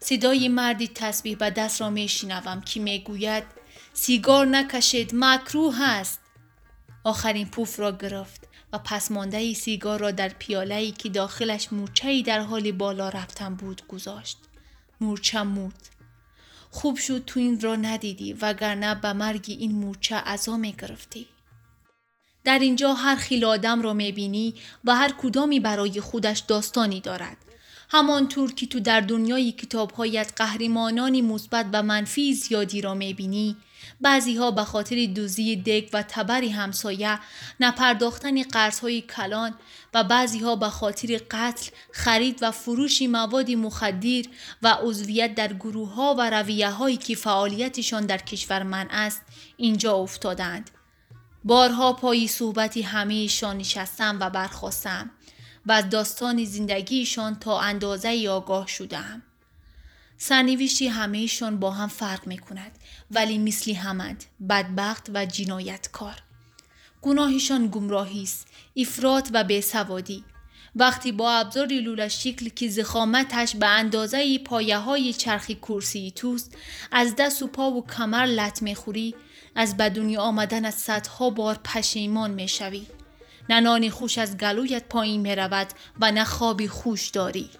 صدای 0.00 0.48
مردی 0.48 0.88
تسبیح 0.88 1.36
به 1.36 1.50
دست 1.50 1.80
را 1.80 1.90
می 1.90 2.08
شنوم 2.08 2.60
که 2.60 2.80
می 2.80 2.98
گوید 2.98 3.44
سیگار 3.92 4.46
نکشید 4.46 5.10
مکروه 5.14 5.74
هست. 5.78 6.20
آخرین 7.04 7.48
پوف 7.48 7.80
را 7.80 7.92
گرفت 7.92 8.48
و 8.74 8.78
پس 8.78 9.10
مانده 9.10 9.54
سیگار 9.54 10.00
را 10.00 10.10
در 10.10 10.28
پیاله 10.28 10.74
ای 10.74 10.90
که 10.90 11.08
داخلش 11.08 11.72
مورچه 11.72 12.22
در 12.22 12.40
حال 12.40 12.72
بالا 12.72 13.08
رفتن 13.08 13.54
بود 13.54 13.82
گذاشت. 13.88 14.38
مورچه 15.00 15.42
مرد. 15.42 15.88
خوب 16.70 16.96
شد 16.96 17.24
تو 17.26 17.40
این 17.40 17.60
را 17.60 17.76
ندیدی 17.76 18.32
وگرنه 18.32 18.94
به 18.94 19.12
مرگ 19.12 19.44
این 19.48 19.72
مورچه 19.72 20.16
عزا 20.16 20.56
می 20.56 20.72
گرفتی. 20.72 21.26
در 22.44 22.58
اینجا 22.58 22.94
هر 22.94 23.16
خیل 23.16 23.44
آدم 23.44 23.82
را 23.82 23.92
می 23.92 24.12
بینی 24.12 24.54
و 24.84 24.96
هر 24.96 25.12
کدامی 25.22 25.60
برای 25.60 26.00
خودش 26.00 26.38
داستانی 26.38 27.00
دارد. 27.00 27.36
همانطور 27.88 28.54
که 28.54 28.66
تو 28.66 28.80
در 28.80 29.00
دنیای 29.00 29.52
کتابهایت 29.52 30.32
قهرمانانی 30.36 31.22
مثبت 31.22 31.66
و 31.72 31.82
منفی 31.82 32.34
زیادی 32.34 32.80
را 32.80 32.94
می‌بینی 32.94 33.56
بعضی 34.00 34.36
ها 34.36 34.50
به 34.50 34.64
خاطر 34.64 35.06
دوزی 35.06 35.56
دگ 35.56 35.88
و 35.92 36.02
تبر 36.02 36.44
همسایه 36.44 37.18
نپرداختن 37.60 38.42
قرض 38.42 38.78
های 38.78 39.00
کلان 39.00 39.54
و 39.94 40.04
بعضی 40.04 40.38
ها 40.38 40.56
به 40.56 40.68
خاطر 40.68 41.20
قتل 41.30 41.70
خرید 41.92 42.38
و 42.42 42.50
فروش 42.50 43.02
مواد 43.02 43.50
مخدر 43.50 44.22
و 44.62 44.68
عضویت 44.82 45.34
در 45.34 45.52
گروه 45.52 45.94
ها 45.94 46.14
و 46.18 46.30
رویه 46.30 46.70
هایی 46.70 46.96
که 46.96 47.14
فعالیتشان 47.14 48.06
در 48.06 48.18
کشور 48.18 48.62
من 48.62 48.86
است 48.90 49.22
اینجا 49.56 49.92
افتادند 49.94 50.70
بارها 51.44 51.92
پای 51.92 52.28
صحبتی 52.28 52.82
همهشان 52.82 53.56
نشستم 53.56 54.16
و 54.20 54.30
برخواستم 54.30 55.10
و 55.66 55.72
از 55.72 55.88
داستان 55.88 56.44
زندگیشان 56.44 57.38
تا 57.38 57.60
اندازه 57.60 58.28
آگاه 58.30 58.66
شدم. 58.66 59.22
سرنوشتی 60.26 60.88
همهشان 60.88 61.60
با 61.60 61.70
هم 61.70 61.88
فرق 61.88 62.26
می 62.26 62.38
کند 62.38 62.72
ولی 63.10 63.38
مثلی 63.38 63.74
همند 63.74 64.24
بدبخت 64.48 65.10
و 65.14 65.26
جنایتکار. 65.26 66.14
گناهشان 67.02 67.68
گمراهی 67.68 68.22
است 68.22 68.46
افراط 68.76 69.28
و 69.32 69.44
بسوادی 69.44 70.24
وقتی 70.76 71.12
با 71.12 71.32
ابزار 71.32 71.66
لوله 71.66 72.08
شکل 72.08 72.48
که 72.48 72.68
زخامتش 72.68 73.56
به 73.56 73.66
اندازه 73.66 74.38
پایه 74.38 74.78
های 74.78 75.12
چرخی 75.12 75.54
کرسی 75.54 76.12
توست 76.16 76.56
از 76.92 77.14
دست 77.18 77.42
و 77.42 77.46
پا 77.46 77.70
و 77.70 77.86
کمر 77.86 78.26
لطمه 78.26 78.74
خوری 78.74 79.14
از 79.54 79.76
بدونی 79.76 80.16
آمدن 80.16 80.64
از 80.64 80.74
صدها 80.74 81.30
بار 81.30 81.60
پشیمان 81.64 82.30
می 82.30 82.48
شوی. 82.48 82.86
نه 83.50 83.60
نانی 83.60 83.90
خوش 83.90 84.18
از 84.18 84.36
گلویت 84.36 84.84
پایین 84.88 85.20
می 85.20 85.34
رود 85.34 85.68
و 86.00 86.12
نه 86.12 86.24
خوابی 86.24 86.68
خوش 86.68 87.08
داری. 87.08 87.50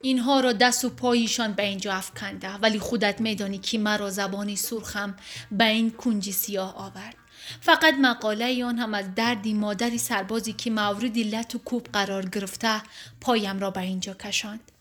اینها 0.00 0.40
را 0.40 0.52
دست 0.52 0.84
و 0.84 0.90
پاییشان 0.90 1.52
به 1.52 1.62
اینجا 1.62 1.92
افکنده 1.92 2.54
ولی 2.54 2.78
خودت 2.78 3.20
میدانی 3.20 3.58
که 3.58 3.78
مرا 3.78 4.10
زبانی 4.10 4.56
سرخم 4.56 5.16
به 5.52 5.64
این 5.64 5.90
کنجی 5.90 6.32
سیاه 6.32 6.76
آورد. 6.76 7.16
فقط 7.60 7.94
مقاله 8.00 8.64
آن 8.64 8.78
هم 8.78 8.94
از 8.94 9.14
دردی 9.14 9.54
مادری 9.54 9.98
سربازی 9.98 10.52
که 10.52 10.70
موردی 10.70 11.24
لط 11.24 11.54
و 11.54 11.58
کوب 11.58 11.88
قرار 11.92 12.28
گرفته 12.28 12.82
پایم 13.20 13.58
را 13.58 13.70
به 13.70 13.80
اینجا 13.80 14.14
کشاند. 14.14 14.72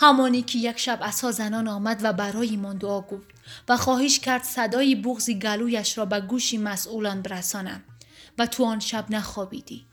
همانی 0.00 0.42
که 0.42 0.58
یک 0.58 0.78
شب 0.78 0.98
اسا 1.02 1.32
زنان 1.32 1.68
آمد 1.68 2.00
و 2.02 2.12
برای 2.12 2.56
من 2.56 2.76
دعا 2.76 3.00
گفت 3.00 3.26
و 3.68 3.76
خواهش 3.76 4.18
کرد 4.18 4.42
صدای 4.42 4.94
بغزی 4.94 5.38
گلویش 5.38 5.98
را 5.98 6.04
به 6.04 6.20
گوشی 6.20 6.58
مسئولان 6.58 7.22
برسانم 7.22 7.82
و 8.38 8.46
تو 8.46 8.64
آن 8.64 8.80
شب 8.80 9.04
نخوابیدی. 9.10 9.87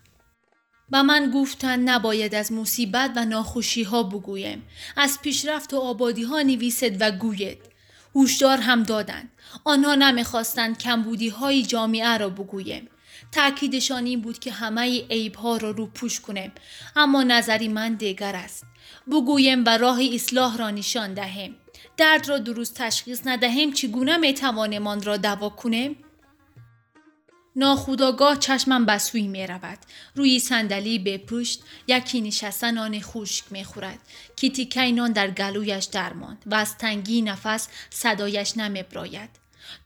و 0.92 1.04
من 1.04 1.32
گفتن 1.32 1.80
نباید 1.80 2.36
از 2.36 2.52
مصیبت 2.52 3.12
و 3.16 3.26
ناخوشی 3.26 3.84
ها 3.84 4.04
بگویم. 4.04 4.64
از 4.98 5.20
پیشرفت 5.22 5.74
و 5.74 5.78
آبادی 5.78 6.24
ها 6.24 6.42
نویسد 6.42 7.02
و 7.02 7.12
گوید. 7.12 7.58
هوشدار 8.16 8.58
هم 8.58 8.84
دادند. 8.84 9.30
آنها 9.64 9.96
نمی‌خواستند 9.96 10.78
کمبودی 10.78 11.30
های 11.30 11.64
جامعه 11.64 12.18
را 12.18 12.30
بگویم. 12.30 12.90
تأکیدشان 13.32 14.06
این 14.06 14.22
بود 14.22 14.40
که 14.40 14.52
همه 14.52 15.08
عیب 15.08 15.36
ها 15.36 15.58
را 15.58 15.72
رو 15.72 15.86
پوش 15.88 16.20
کنیم. 16.20 16.52
اما 16.96 17.24
نظری 17.24 17.68
من 17.68 17.94
دیگر 17.94 18.36
است. 18.36 18.66
بگویم 19.12 19.66
و 19.66 19.78
راه 19.78 20.00
اصلاح 20.14 20.58
را 20.58 20.70
نشان 20.70 21.14
دهیم. 21.14 21.56
درد 21.98 22.30
را 22.30 22.38
درست 22.38 22.76
تشخیص 22.76 23.22
ندهیم 23.26 23.74
چگونه 23.74 24.18
می 24.18 24.34
توانیم 24.34 24.88
را 24.88 25.18
دوا 25.18 25.50
کنیم؟ 25.50 25.96
ناخداگاه 27.56 28.40
چشمم 28.40 28.86
به 28.86 28.98
سوی 28.98 29.28
می 29.28 29.48
رود. 29.48 29.78
روی 30.16 30.40
صندلی 30.40 31.00
به 31.00 31.18
پشت 31.18 31.64
یکی 31.88 32.22
نشسته 32.22 32.72
نان 32.72 33.00
خشک 33.00 33.46
می 33.52 33.64
خورد. 33.64 34.00
که 34.36 34.50
تیکه 34.50 34.92
نان 34.92 35.12
در 35.12 35.32
گلویش 35.32 35.86
درماند 35.86 36.44
و 36.46 36.56
از 36.56 36.78
تنگی 36.78 37.22
نفس 37.22 37.68
صدایش 37.90 38.58
نمی 38.58 38.84
براید. 38.84 39.30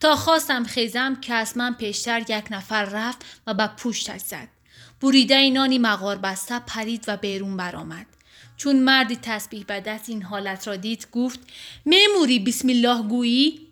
تا 0.00 0.16
خواستم 0.16 0.64
خیزم 0.64 1.16
که 1.20 1.34
از 1.34 1.56
من 1.56 1.74
پیشتر 1.74 2.20
یک 2.20 2.44
نفر 2.50 2.84
رفت 2.84 3.24
و 3.46 3.54
به 3.54 3.66
پشتش 3.66 4.20
زد. 4.20 4.48
بریده 5.02 5.50
نانی 5.50 5.78
مغار 5.78 6.18
بسته 6.18 6.58
پرید 6.58 7.04
و 7.08 7.16
بیرون 7.16 7.56
برآمد. 7.56 8.06
چون 8.56 8.80
مردی 8.80 9.16
تسبیح 9.22 9.64
به 9.64 9.80
دست 9.80 10.08
این 10.08 10.22
حالت 10.22 10.68
را 10.68 10.76
دید 10.76 11.06
گفت 11.12 11.40
میموری 11.84 12.38
بسم 12.38 12.68
الله 12.68 13.02
گویی 13.02 13.69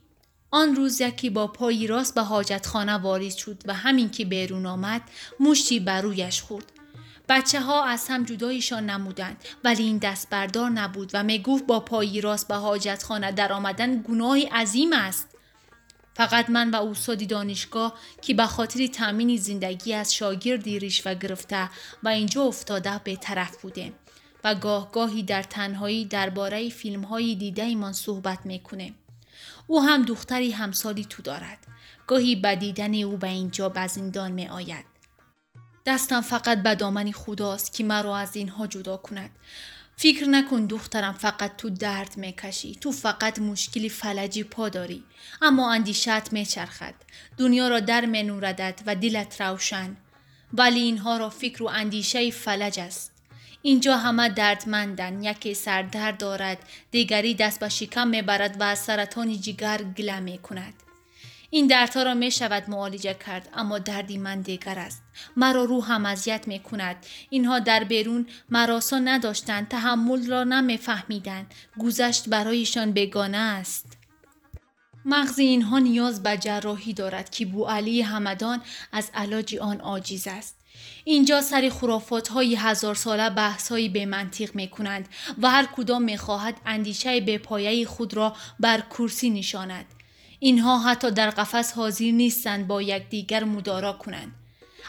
آن 0.50 0.76
روز 0.76 1.00
یکی 1.00 1.30
با 1.30 1.46
پایی 1.46 1.86
راست 1.86 2.14
به 2.14 2.22
حاجتخانه 2.22 2.92
وارد 2.92 3.36
شد 3.36 3.62
و 3.66 3.74
همین 3.74 4.10
که 4.10 4.24
بیرون 4.24 4.66
آمد 4.66 5.02
مشتی 5.40 5.80
بر 5.80 6.00
رویش 6.00 6.42
خورد 6.42 6.72
بچه 7.28 7.60
ها 7.60 7.84
از 7.84 8.08
هم 8.08 8.24
جدایشان 8.24 8.90
نمودند 8.90 9.44
ولی 9.64 9.82
این 9.82 9.98
دست 9.98 10.30
بردار 10.30 10.70
نبود 10.70 11.10
و 11.14 11.22
می 11.22 11.42
گفت 11.42 11.66
با 11.66 11.80
پایی 11.80 12.20
راست 12.20 12.48
به 12.48 12.54
حاجتخانه 12.54 13.32
در 13.32 13.52
آمدن 13.52 14.02
گناهی 14.02 14.44
عظیم 14.44 14.92
است 14.92 15.28
فقط 16.14 16.50
من 16.50 16.70
و 16.70 16.76
اوستادی 16.76 17.26
دانشگاه 17.26 17.94
که 18.22 18.34
به 18.34 18.46
خاطر 18.46 18.86
تامین 18.86 19.36
زندگی 19.36 19.94
از 19.94 20.14
شاگردی 20.14 21.00
و 21.04 21.14
گرفته 21.14 21.70
و 22.02 22.08
اینجا 22.08 22.42
افتاده 22.42 23.00
به 23.04 23.16
طرف 23.16 23.62
بودیم 23.62 23.92
و 24.44 24.54
گاه 24.54 24.92
گاهی 24.92 25.22
در 25.22 25.42
تنهایی 25.42 26.04
درباره 26.04 26.68
فیلم 26.68 27.02
های 27.02 27.34
دیده 27.34 27.62
ایمان 27.62 27.92
صحبت 27.92 28.38
می‌کنه. 28.46 28.94
او 29.70 29.82
هم 29.82 30.02
دختری 30.02 30.50
همسالی 30.50 31.04
تو 31.04 31.22
دارد. 31.22 31.58
گاهی 32.06 32.36
به 32.36 32.56
دیدن 32.56 33.02
او 33.02 33.16
به 33.16 33.28
اینجا 33.28 33.68
به 33.68 33.86
زندان 33.86 34.32
می 34.32 34.48
آید. 34.48 34.84
دستم 35.86 36.20
فقط 36.20 36.62
به 36.62 36.74
دامن 36.74 37.12
خداست 37.12 37.72
که 37.72 37.84
مرا 37.84 38.16
از 38.16 38.36
اینها 38.36 38.66
جدا 38.66 38.96
کند. 38.96 39.30
فکر 39.96 40.24
نکن 40.28 40.66
دخترم 40.66 41.12
فقط 41.12 41.56
تو 41.56 41.70
درد 41.70 42.16
می‌کشی 42.16 42.74
تو 42.74 42.92
فقط 42.92 43.38
مشکلی 43.38 43.88
فلجی 43.88 44.44
پا 44.44 44.68
داری 44.68 45.04
اما 45.42 45.72
اندیشت 45.72 46.32
میچرخد 46.32 46.94
دنیا 47.36 47.68
را 47.68 47.80
در 47.80 48.06
منوردد 48.06 48.80
و 48.86 48.94
دلت 48.94 49.40
روشن 49.40 49.96
ولی 50.52 50.80
اینها 50.80 51.16
را 51.16 51.30
فکر 51.30 51.62
و 51.62 51.66
اندیشه 51.66 52.30
فلج 52.30 52.80
است 52.80 53.17
اینجا 53.68 53.96
همه 53.96 54.28
دردمندن. 54.28 55.22
یکی 55.22 55.54
سردرد 55.54 56.18
دارد. 56.18 56.58
دیگری 56.90 57.34
دست 57.34 57.60
به 57.60 57.68
شکم 57.68 58.08
می‌برد 58.08 58.60
و 58.60 58.62
از 58.62 58.78
سرطان 58.78 59.40
جگر 59.40 59.82
گله 59.82 60.20
می 60.20 60.38
کند 60.38 60.74
این 61.50 61.66
دردها 61.66 62.02
را 62.02 62.14
می 62.14 62.30
شود 62.30 62.70
معالجه 62.70 63.14
کرد 63.14 63.48
اما 63.54 63.78
دردی 63.78 64.18
من 64.18 64.40
دیگر 64.40 64.78
است. 64.78 65.02
مرا 65.36 65.64
روحم 65.64 66.06
اذیت 66.06 66.48
می 66.48 66.58
کند 66.58 66.96
اینها 67.30 67.58
در 67.58 67.84
بیرون 67.84 68.26
مراسا 68.48 68.98
نداشتند 68.98 69.68
تحمل 69.68 70.26
را 70.26 70.44
نمیفهمیدند. 70.44 71.54
گذشت 71.78 72.28
برایشان 72.28 72.92
بگانه 72.92 73.38
است. 73.38 73.96
مغز 75.04 75.38
اینها 75.38 75.78
نیاز 75.78 76.22
به 76.22 76.36
جراحی 76.36 76.92
دارد 76.92 77.30
که 77.30 77.46
بو 77.46 77.64
علی 77.64 78.02
همدان 78.02 78.62
از 78.92 79.10
علاج 79.14 79.56
آن 79.56 79.80
عاجز 79.80 80.26
است. 80.26 80.57
اینجا 81.04 81.40
سر 81.40 81.68
خرافات 81.68 82.28
های 82.28 82.56
هزار 82.56 82.94
ساله 82.94 83.30
بحث 83.30 83.68
های 83.68 83.88
به 83.88 84.06
منطق 84.06 84.54
می 84.54 84.68
کنند 84.68 85.08
و 85.42 85.50
هر 85.50 85.68
کدام 85.76 86.02
می 86.02 86.16
خواهد 86.16 86.60
اندیشه 86.66 87.20
به 87.20 87.38
پایه 87.38 87.86
خود 87.86 88.14
را 88.14 88.36
بر 88.60 88.80
کرسی 88.80 89.30
نشاند. 89.30 89.84
اینها 90.38 90.78
حتی 90.78 91.10
در 91.10 91.30
قفس 91.30 91.72
حاضر 91.72 92.04
نیستند 92.04 92.66
با 92.66 92.82
یکدیگر 92.82 93.44
مدارا 93.44 93.92
کنند. 93.92 94.34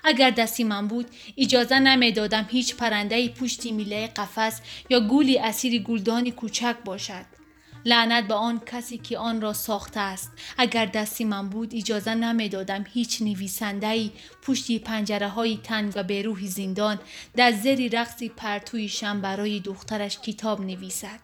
اگر 0.04 0.30
دستی 0.30 0.64
من 0.64 0.88
بود 0.88 1.06
اجازه 1.38 1.80
نمی‌دادم 1.80 2.48
هیچ 2.50 2.76
پرنده 2.76 3.30
پشتی 3.30 3.72
میله 3.72 4.08
قفس 4.08 4.62
یا 4.90 5.00
گولی 5.00 5.40
اسیر 5.40 5.82
گلدانی 5.82 6.32
کوچک 6.32 6.76
باشد. 6.86 7.39
لعنت 7.86 8.28
به 8.28 8.34
آن 8.34 8.62
کسی 8.66 8.98
که 8.98 9.18
آن 9.18 9.42
را 9.42 9.54
ساخته 9.54 10.00
است. 10.00 10.32
اگر 10.58 10.86
دستی 10.86 11.26
من 11.26 11.50
بود 11.50 11.76
اجازه 11.76 12.16
نمی‌دادم 12.16 12.86
هیچ 12.94 13.22
نویسنده 13.22 14.12
پشتی 14.42 14.80
پنجره 14.80 15.28
های 15.28 15.60
تنگ 15.64 15.94
و 15.96 16.04
به 16.04 16.22
روح 16.22 16.46
زندان 16.46 17.00
در 17.36 17.52
زیر 17.52 18.02
رقصی 18.02 18.30
پرتویشم 18.30 19.22
برای 19.22 19.60
دخترش 19.60 20.20
کتاب 20.20 20.62
نویسد. 20.62 21.20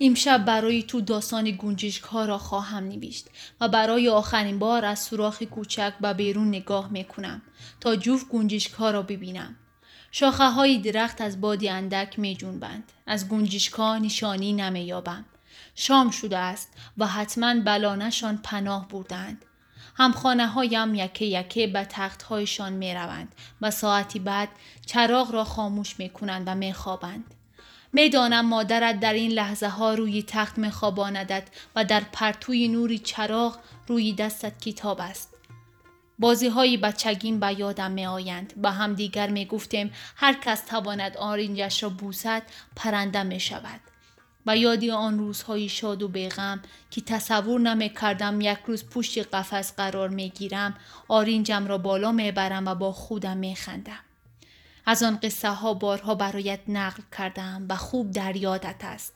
امشب 0.00 0.44
برای 0.44 0.82
تو 0.82 1.00
داستان 1.00 1.56
گنجشک 1.58 2.02
ها 2.02 2.24
را 2.24 2.38
خواهم 2.38 2.84
نوشت 2.84 3.26
و 3.60 3.68
برای 3.68 4.08
آخرین 4.08 4.58
بار 4.58 4.84
از 4.84 4.98
سوراخ 4.98 5.42
کوچک 5.42 5.92
به 6.00 6.12
بیرون 6.12 6.48
نگاه 6.48 6.92
می‌کنم 6.92 7.42
تا 7.80 7.96
جوف 7.96 8.28
گنجشک 8.28 8.72
ها 8.72 8.90
را 8.90 9.02
ببینم. 9.02 9.56
شاخه 10.12 10.50
های 10.50 10.78
درخت 10.78 11.20
از 11.20 11.40
بادی 11.40 11.68
اندک 11.68 12.18
می 12.18 12.36
جنبند. 12.36 12.92
از 13.06 13.28
گنجشکا 13.28 13.98
نشانی 13.98 14.52
نمی 14.52 14.80
یابم. 14.80 15.24
شام 15.74 16.10
شده 16.10 16.38
است 16.38 16.72
و 16.98 17.06
حتما 17.06 17.54
بلانشان 17.60 18.36
پناه 18.42 18.88
بودند. 18.88 19.44
همخانه 19.94 20.46
هایم 20.46 20.94
یکه 20.94 21.24
یکه 21.24 21.66
به 21.66 21.84
تخت 21.84 22.22
هایشان 22.22 22.72
می 22.72 22.94
روند 22.94 23.34
و 23.60 23.70
ساعتی 23.70 24.18
بعد 24.18 24.48
چراغ 24.86 25.32
را 25.32 25.44
خاموش 25.44 25.98
می 25.98 26.08
کنند 26.08 26.42
و 26.46 26.54
می 26.54 26.72
خوابند. 26.72 27.34
می‌دانم 27.92 28.46
مادرت 28.46 29.00
در 29.00 29.12
این 29.12 29.30
لحظه 29.30 29.68
ها 29.68 29.94
روی 29.94 30.22
تخت 30.22 30.58
می 30.58 30.70
خواباندد 30.70 31.48
و 31.76 31.84
در 31.84 32.02
پرتوی 32.12 32.68
نوری 32.68 32.98
چراغ 32.98 33.58
روی 33.86 34.12
دستت 34.12 34.60
کتاب 34.60 35.00
است. 35.00 35.39
بازی 36.20 36.48
های 36.48 36.76
بچگیم 36.76 37.40
به 37.40 37.58
یادم 37.58 37.90
می 37.90 38.06
آیند. 38.06 38.52
با 38.56 38.70
هم 38.70 38.94
دیگر 38.94 39.30
می 39.30 39.46
گفتیم 39.46 39.92
هر 40.16 40.32
کس 40.32 40.60
تواند 40.60 41.16
آرینجش 41.16 41.82
را 41.82 41.88
بوسد 41.88 42.42
پرنده 42.76 43.22
می 43.22 43.40
شود. 43.40 43.80
و 44.46 44.56
یادی 44.56 44.90
آن 44.90 45.18
روزهای 45.18 45.68
شاد 45.68 46.02
و 46.02 46.08
بیغم 46.08 46.62
که 46.90 47.00
تصور 47.00 47.60
نمی 47.60 47.88
کردم 47.88 48.40
یک 48.40 48.58
روز 48.66 48.84
پشت 48.84 49.34
قفس 49.34 49.76
قرار 49.76 50.08
می 50.08 50.30
گیرم 50.30 50.74
آرینجم 51.08 51.66
را 51.66 51.78
بالا 51.78 52.12
می 52.12 52.32
برم 52.32 52.66
و 52.66 52.74
با 52.74 52.92
خودم 52.92 53.36
می 53.36 53.56
خندم. 53.56 54.00
از 54.86 55.02
آن 55.02 55.18
قصه 55.22 55.48
ها 55.48 55.74
بارها 55.74 56.14
برایت 56.14 56.60
نقل 56.68 57.02
کردم 57.18 57.66
و 57.68 57.76
خوب 57.76 58.10
در 58.10 58.36
یادت 58.36 58.80
است. 58.82 59.12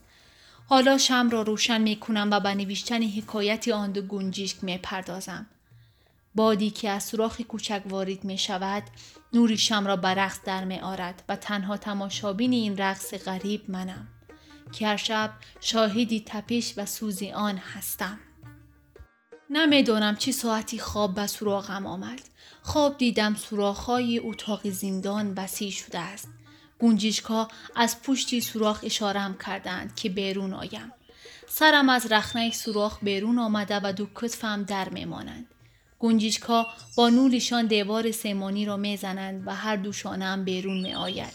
حالا 0.69 0.99
شم 0.99 1.31
را 1.31 1.43
روشن 1.43 1.81
می 1.81 1.97
کنم 1.97 2.29
و 2.33 2.41
به 2.41 2.55
نوشتن 2.55 3.03
حکایتی 3.03 3.73
آن 3.73 3.93
دو 3.93 4.03
گنجیشک 4.03 4.65
می 4.65 4.79
پردازم. 4.79 5.47
بادی 6.35 6.71
که 6.71 6.91
از 6.91 7.05
سوراخ 7.05 7.41
کوچک 7.41 7.83
وارد 7.87 8.25
می 8.25 8.39
شود 8.39 8.83
نوری 9.33 9.57
شم 9.57 9.87
را 9.87 9.97
به 9.97 10.09
رقص 10.09 10.41
در 10.45 10.65
می 10.65 10.79
آرد 10.79 11.23
و 11.29 11.37
تنها 11.37 11.77
تماشابین 11.77 12.53
این 12.53 12.77
رقص 12.77 13.15
غریب 13.15 13.71
منم 13.71 14.09
که 14.73 14.87
هر 14.87 14.97
شب 14.97 15.31
شاهدی 15.61 16.23
تپش 16.27 16.75
و 16.77 16.87
سوزی 16.87 17.33
آن 17.33 17.57
هستم. 17.57 18.19
نمی‌دانم 19.51 20.17
چه 20.17 20.33
ساعتی 20.33 20.79
خواب 20.79 21.15
به 21.15 21.27
سراغم 21.27 21.87
آمد. 21.87 22.21
خواب 22.63 22.99
دیدم 22.99 23.35
سوراخ‌های 23.35 24.19
اتاق 24.19 24.69
زندان 24.71 25.35
وسیع 25.37 25.71
شده 25.71 25.99
است. 25.99 26.29
گنجیشکا 26.79 27.49
از 27.77 28.03
پشتی 28.03 28.41
سوراخ 28.41 28.81
اشارم 28.83 29.39
کردند 29.47 29.95
که 29.95 30.09
بیرون 30.09 30.55
آیم. 30.55 30.93
سرم 31.49 31.89
از 31.89 32.13
رخنه 32.13 32.51
سوراخ 32.51 32.99
بیرون 33.03 33.39
آمده 33.39 33.81
و 33.83 33.93
دو 33.93 34.07
کتفم 34.15 34.63
در 34.63 34.89
میمانند. 34.89 35.54
گنجیشکا 36.05 36.67
با 36.97 37.09
نورشان 37.09 37.67
دیوار 37.67 38.11
سیمانی 38.11 38.65
را 38.65 38.77
می‌زنند 38.77 39.43
و 39.47 39.55
هر 39.55 39.77
دوشانم 39.77 40.45
بیرون 40.45 40.81
می 40.81 40.95
آید. 40.95 41.33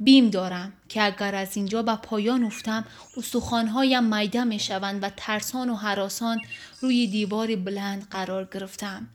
بیم 0.00 0.30
دارم 0.30 0.72
که 0.88 1.02
اگر 1.02 1.34
از 1.34 1.56
اینجا 1.56 1.82
به 1.82 1.94
پایان 1.94 2.44
افتم 2.44 2.84
استخوانهایم 3.16 4.14
میده 4.14 4.44
می 4.44 4.58
شوند 4.58 5.02
و 5.02 5.10
ترسان 5.16 5.70
و 5.70 5.74
حراسان 5.74 6.38
روی 6.80 7.06
دیوار 7.06 7.56
بلند 7.56 8.08
قرار 8.10 8.48
گرفتم. 8.54 9.08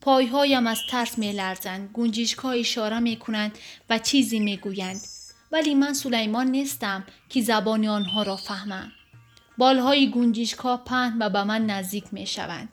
پایهایم 0.00 0.66
از 0.66 0.78
ترس 0.90 1.18
می 1.18 1.32
لرزند. 1.32 1.90
گنجیشکا 1.92 2.50
اشاره 2.50 2.98
می 2.98 3.16
کنند 3.16 3.58
و 3.90 3.98
چیزی 3.98 4.40
می 4.40 4.56
گویند. 4.56 5.00
ولی 5.52 5.74
من 5.74 5.94
سلیمان 5.94 6.46
نیستم 6.46 7.04
که 7.28 7.42
زبان 7.42 7.86
آنها 7.86 8.22
را 8.22 8.36
فهمم. 8.36 8.92
بالهای 9.58 10.10
گنجیشکا 10.10 10.76
پهن 10.76 11.16
و 11.20 11.30
به 11.30 11.44
من 11.44 11.66
نزدیک 11.66 12.04
می 12.12 12.26
شوند. 12.26 12.68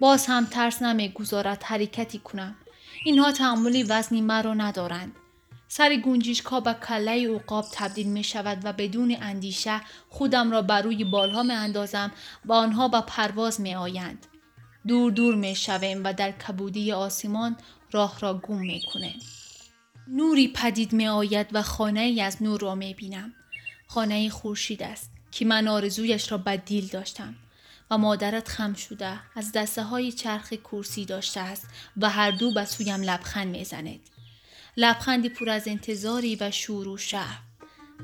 باز 0.00 0.26
هم 0.26 0.44
ترس 0.44 0.82
نمی 0.82 1.08
گذارد 1.08 1.62
حرکتی 1.62 2.18
کنم. 2.18 2.56
اینها 3.04 3.32
تحملی 3.32 3.82
وزنی 3.82 4.20
مرا 4.20 4.54
ندارند. 4.54 5.12
سر 5.68 5.96
گنجیشکا 5.96 6.60
به 6.60 6.76
کله 6.88 7.12
اوقاب 7.12 7.64
تبدیل 7.72 8.06
می 8.06 8.24
شود 8.24 8.58
و 8.64 8.72
بدون 8.72 9.16
اندیشه 9.20 9.80
خودم 10.08 10.50
را 10.50 10.62
بر 10.62 10.82
روی 10.82 11.04
بالها 11.04 11.42
می 11.42 11.52
اندازم 11.52 12.12
و 12.44 12.52
آنها 12.52 12.88
به 12.88 13.00
پرواز 13.00 13.60
می 13.60 13.74
آیند. 13.74 14.26
دور 14.86 15.12
دور 15.12 15.34
می 15.34 15.54
شویم 15.54 16.04
و 16.04 16.12
در 16.12 16.32
کبودی 16.32 16.92
آسمان 16.92 17.56
راه 17.92 18.20
را 18.20 18.34
گم 18.34 18.58
می 18.58 18.82
کنه. 18.92 19.14
نوری 20.08 20.48
پدید 20.48 20.92
می 20.92 21.08
آید 21.08 21.46
و 21.52 21.62
خانه 21.62 22.00
ای 22.00 22.20
از 22.20 22.42
نور 22.42 22.60
را 22.60 22.74
می 22.74 22.94
بینم. 22.94 23.32
خانه 23.86 24.30
خورشید 24.30 24.82
است 24.82 25.10
که 25.30 25.44
من 25.44 25.68
آرزویش 25.68 26.32
را 26.32 26.38
بدیل 26.38 26.86
داشتم 26.86 27.34
و 27.90 27.98
مادرت 27.98 28.48
خم 28.48 28.74
شده 28.74 29.20
از 29.36 29.52
دسته 29.52 29.82
های 29.82 30.12
چرخ 30.12 30.52
کرسی 30.52 31.04
داشته 31.04 31.40
است 31.40 31.68
و 31.96 32.10
هر 32.10 32.30
دو 32.30 32.52
به 32.52 32.64
سویم 32.64 33.02
لبخند 33.02 33.48
می 33.48 33.64
زند. 33.64 34.00
لبخندی 34.76 35.28
پر 35.28 35.50
از 35.50 35.68
انتظاری 35.68 36.36
و 36.40 36.50
شور 36.50 36.88
و 36.88 36.96
شهر. 36.96 37.38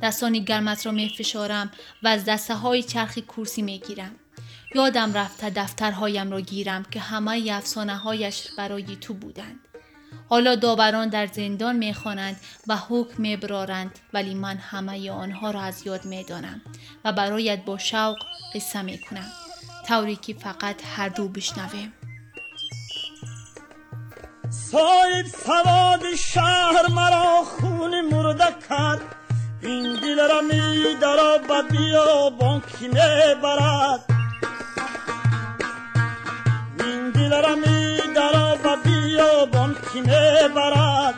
دستانی 0.03 0.45
گرمت 0.45 0.87
را 0.87 0.93
می 0.93 1.09
فشارم 1.09 1.71
و 2.03 2.09
از 2.09 2.25
دسته 2.25 2.55
های 2.55 2.83
چرخ 2.83 3.19
کرسی 3.19 3.63
می 3.63 3.79
گیرم. 3.79 4.15
یادم 4.75 5.13
رفته 5.13 5.51
دفترهایم 5.51 6.31
را 6.31 6.41
گیرم 6.41 6.85
که 6.85 7.01
همه 7.01 7.49
افسانه 7.53 7.97
هایش 7.97 8.49
برای 8.59 8.97
تو 8.97 9.15
بودند. 9.15 9.59
حالا 10.29 10.55
داوران 10.55 11.09
در 11.09 11.27
زندان 11.27 11.77
می‌خوانند 11.77 12.41
و 12.67 12.77
حکم 12.77 13.23
میبرارند 13.23 13.99
ولی 14.13 14.35
من 14.35 14.57
همه 14.57 15.11
آنها 15.11 15.51
را 15.51 15.61
از 15.61 15.87
یاد 15.87 16.05
می‌دانم 16.05 16.61
و 17.05 17.13
برایت 17.13 17.65
با 17.65 17.79
شوق 17.79 18.17
قصه 18.55 18.83
می‌کنم 18.83 19.31
طوری 19.89 20.17
که 20.17 20.35
فقط 20.35 20.83
هر 20.97 21.09
دو 21.09 21.29
بشنویم. 21.29 21.93
صاحب 24.51 25.27
سواد 25.47 26.15
شهر 26.15 26.91
مرا 26.91 27.45
خون 27.45 28.01
مرده 28.01 28.45
کرد. 28.69 29.01
این 29.63 29.83
دل 29.95 30.29
را 30.29 30.41
می 30.41 30.95
درا 31.01 31.39
به 31.39 31.63
بیابان 31.71 32.61
کی 32.61 32.89
برد. 33.43 34.05
این 36.81 37.11
دل 37.11 37.43
را 37.43 37.55
می 37.55 38.15
درا 38.15 38.57
به 38.57 38.77
بیابان 38.85 39.77
کی 39.93 40.03
برد. 40.55 41.15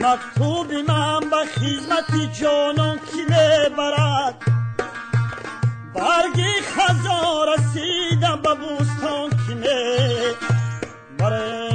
مکتوب 0.00 0.72
من 0.72 1.20
به 1.20 1.36
خدمت 1.54 2.32
جانان 2.40 2.98
برگی 5.94 6.52
خزا 6.62 7.44
رسیدم 7.44 8.42
به 8.42 8.54
بوستان 8.54 9.30
بره. 11.18 11.73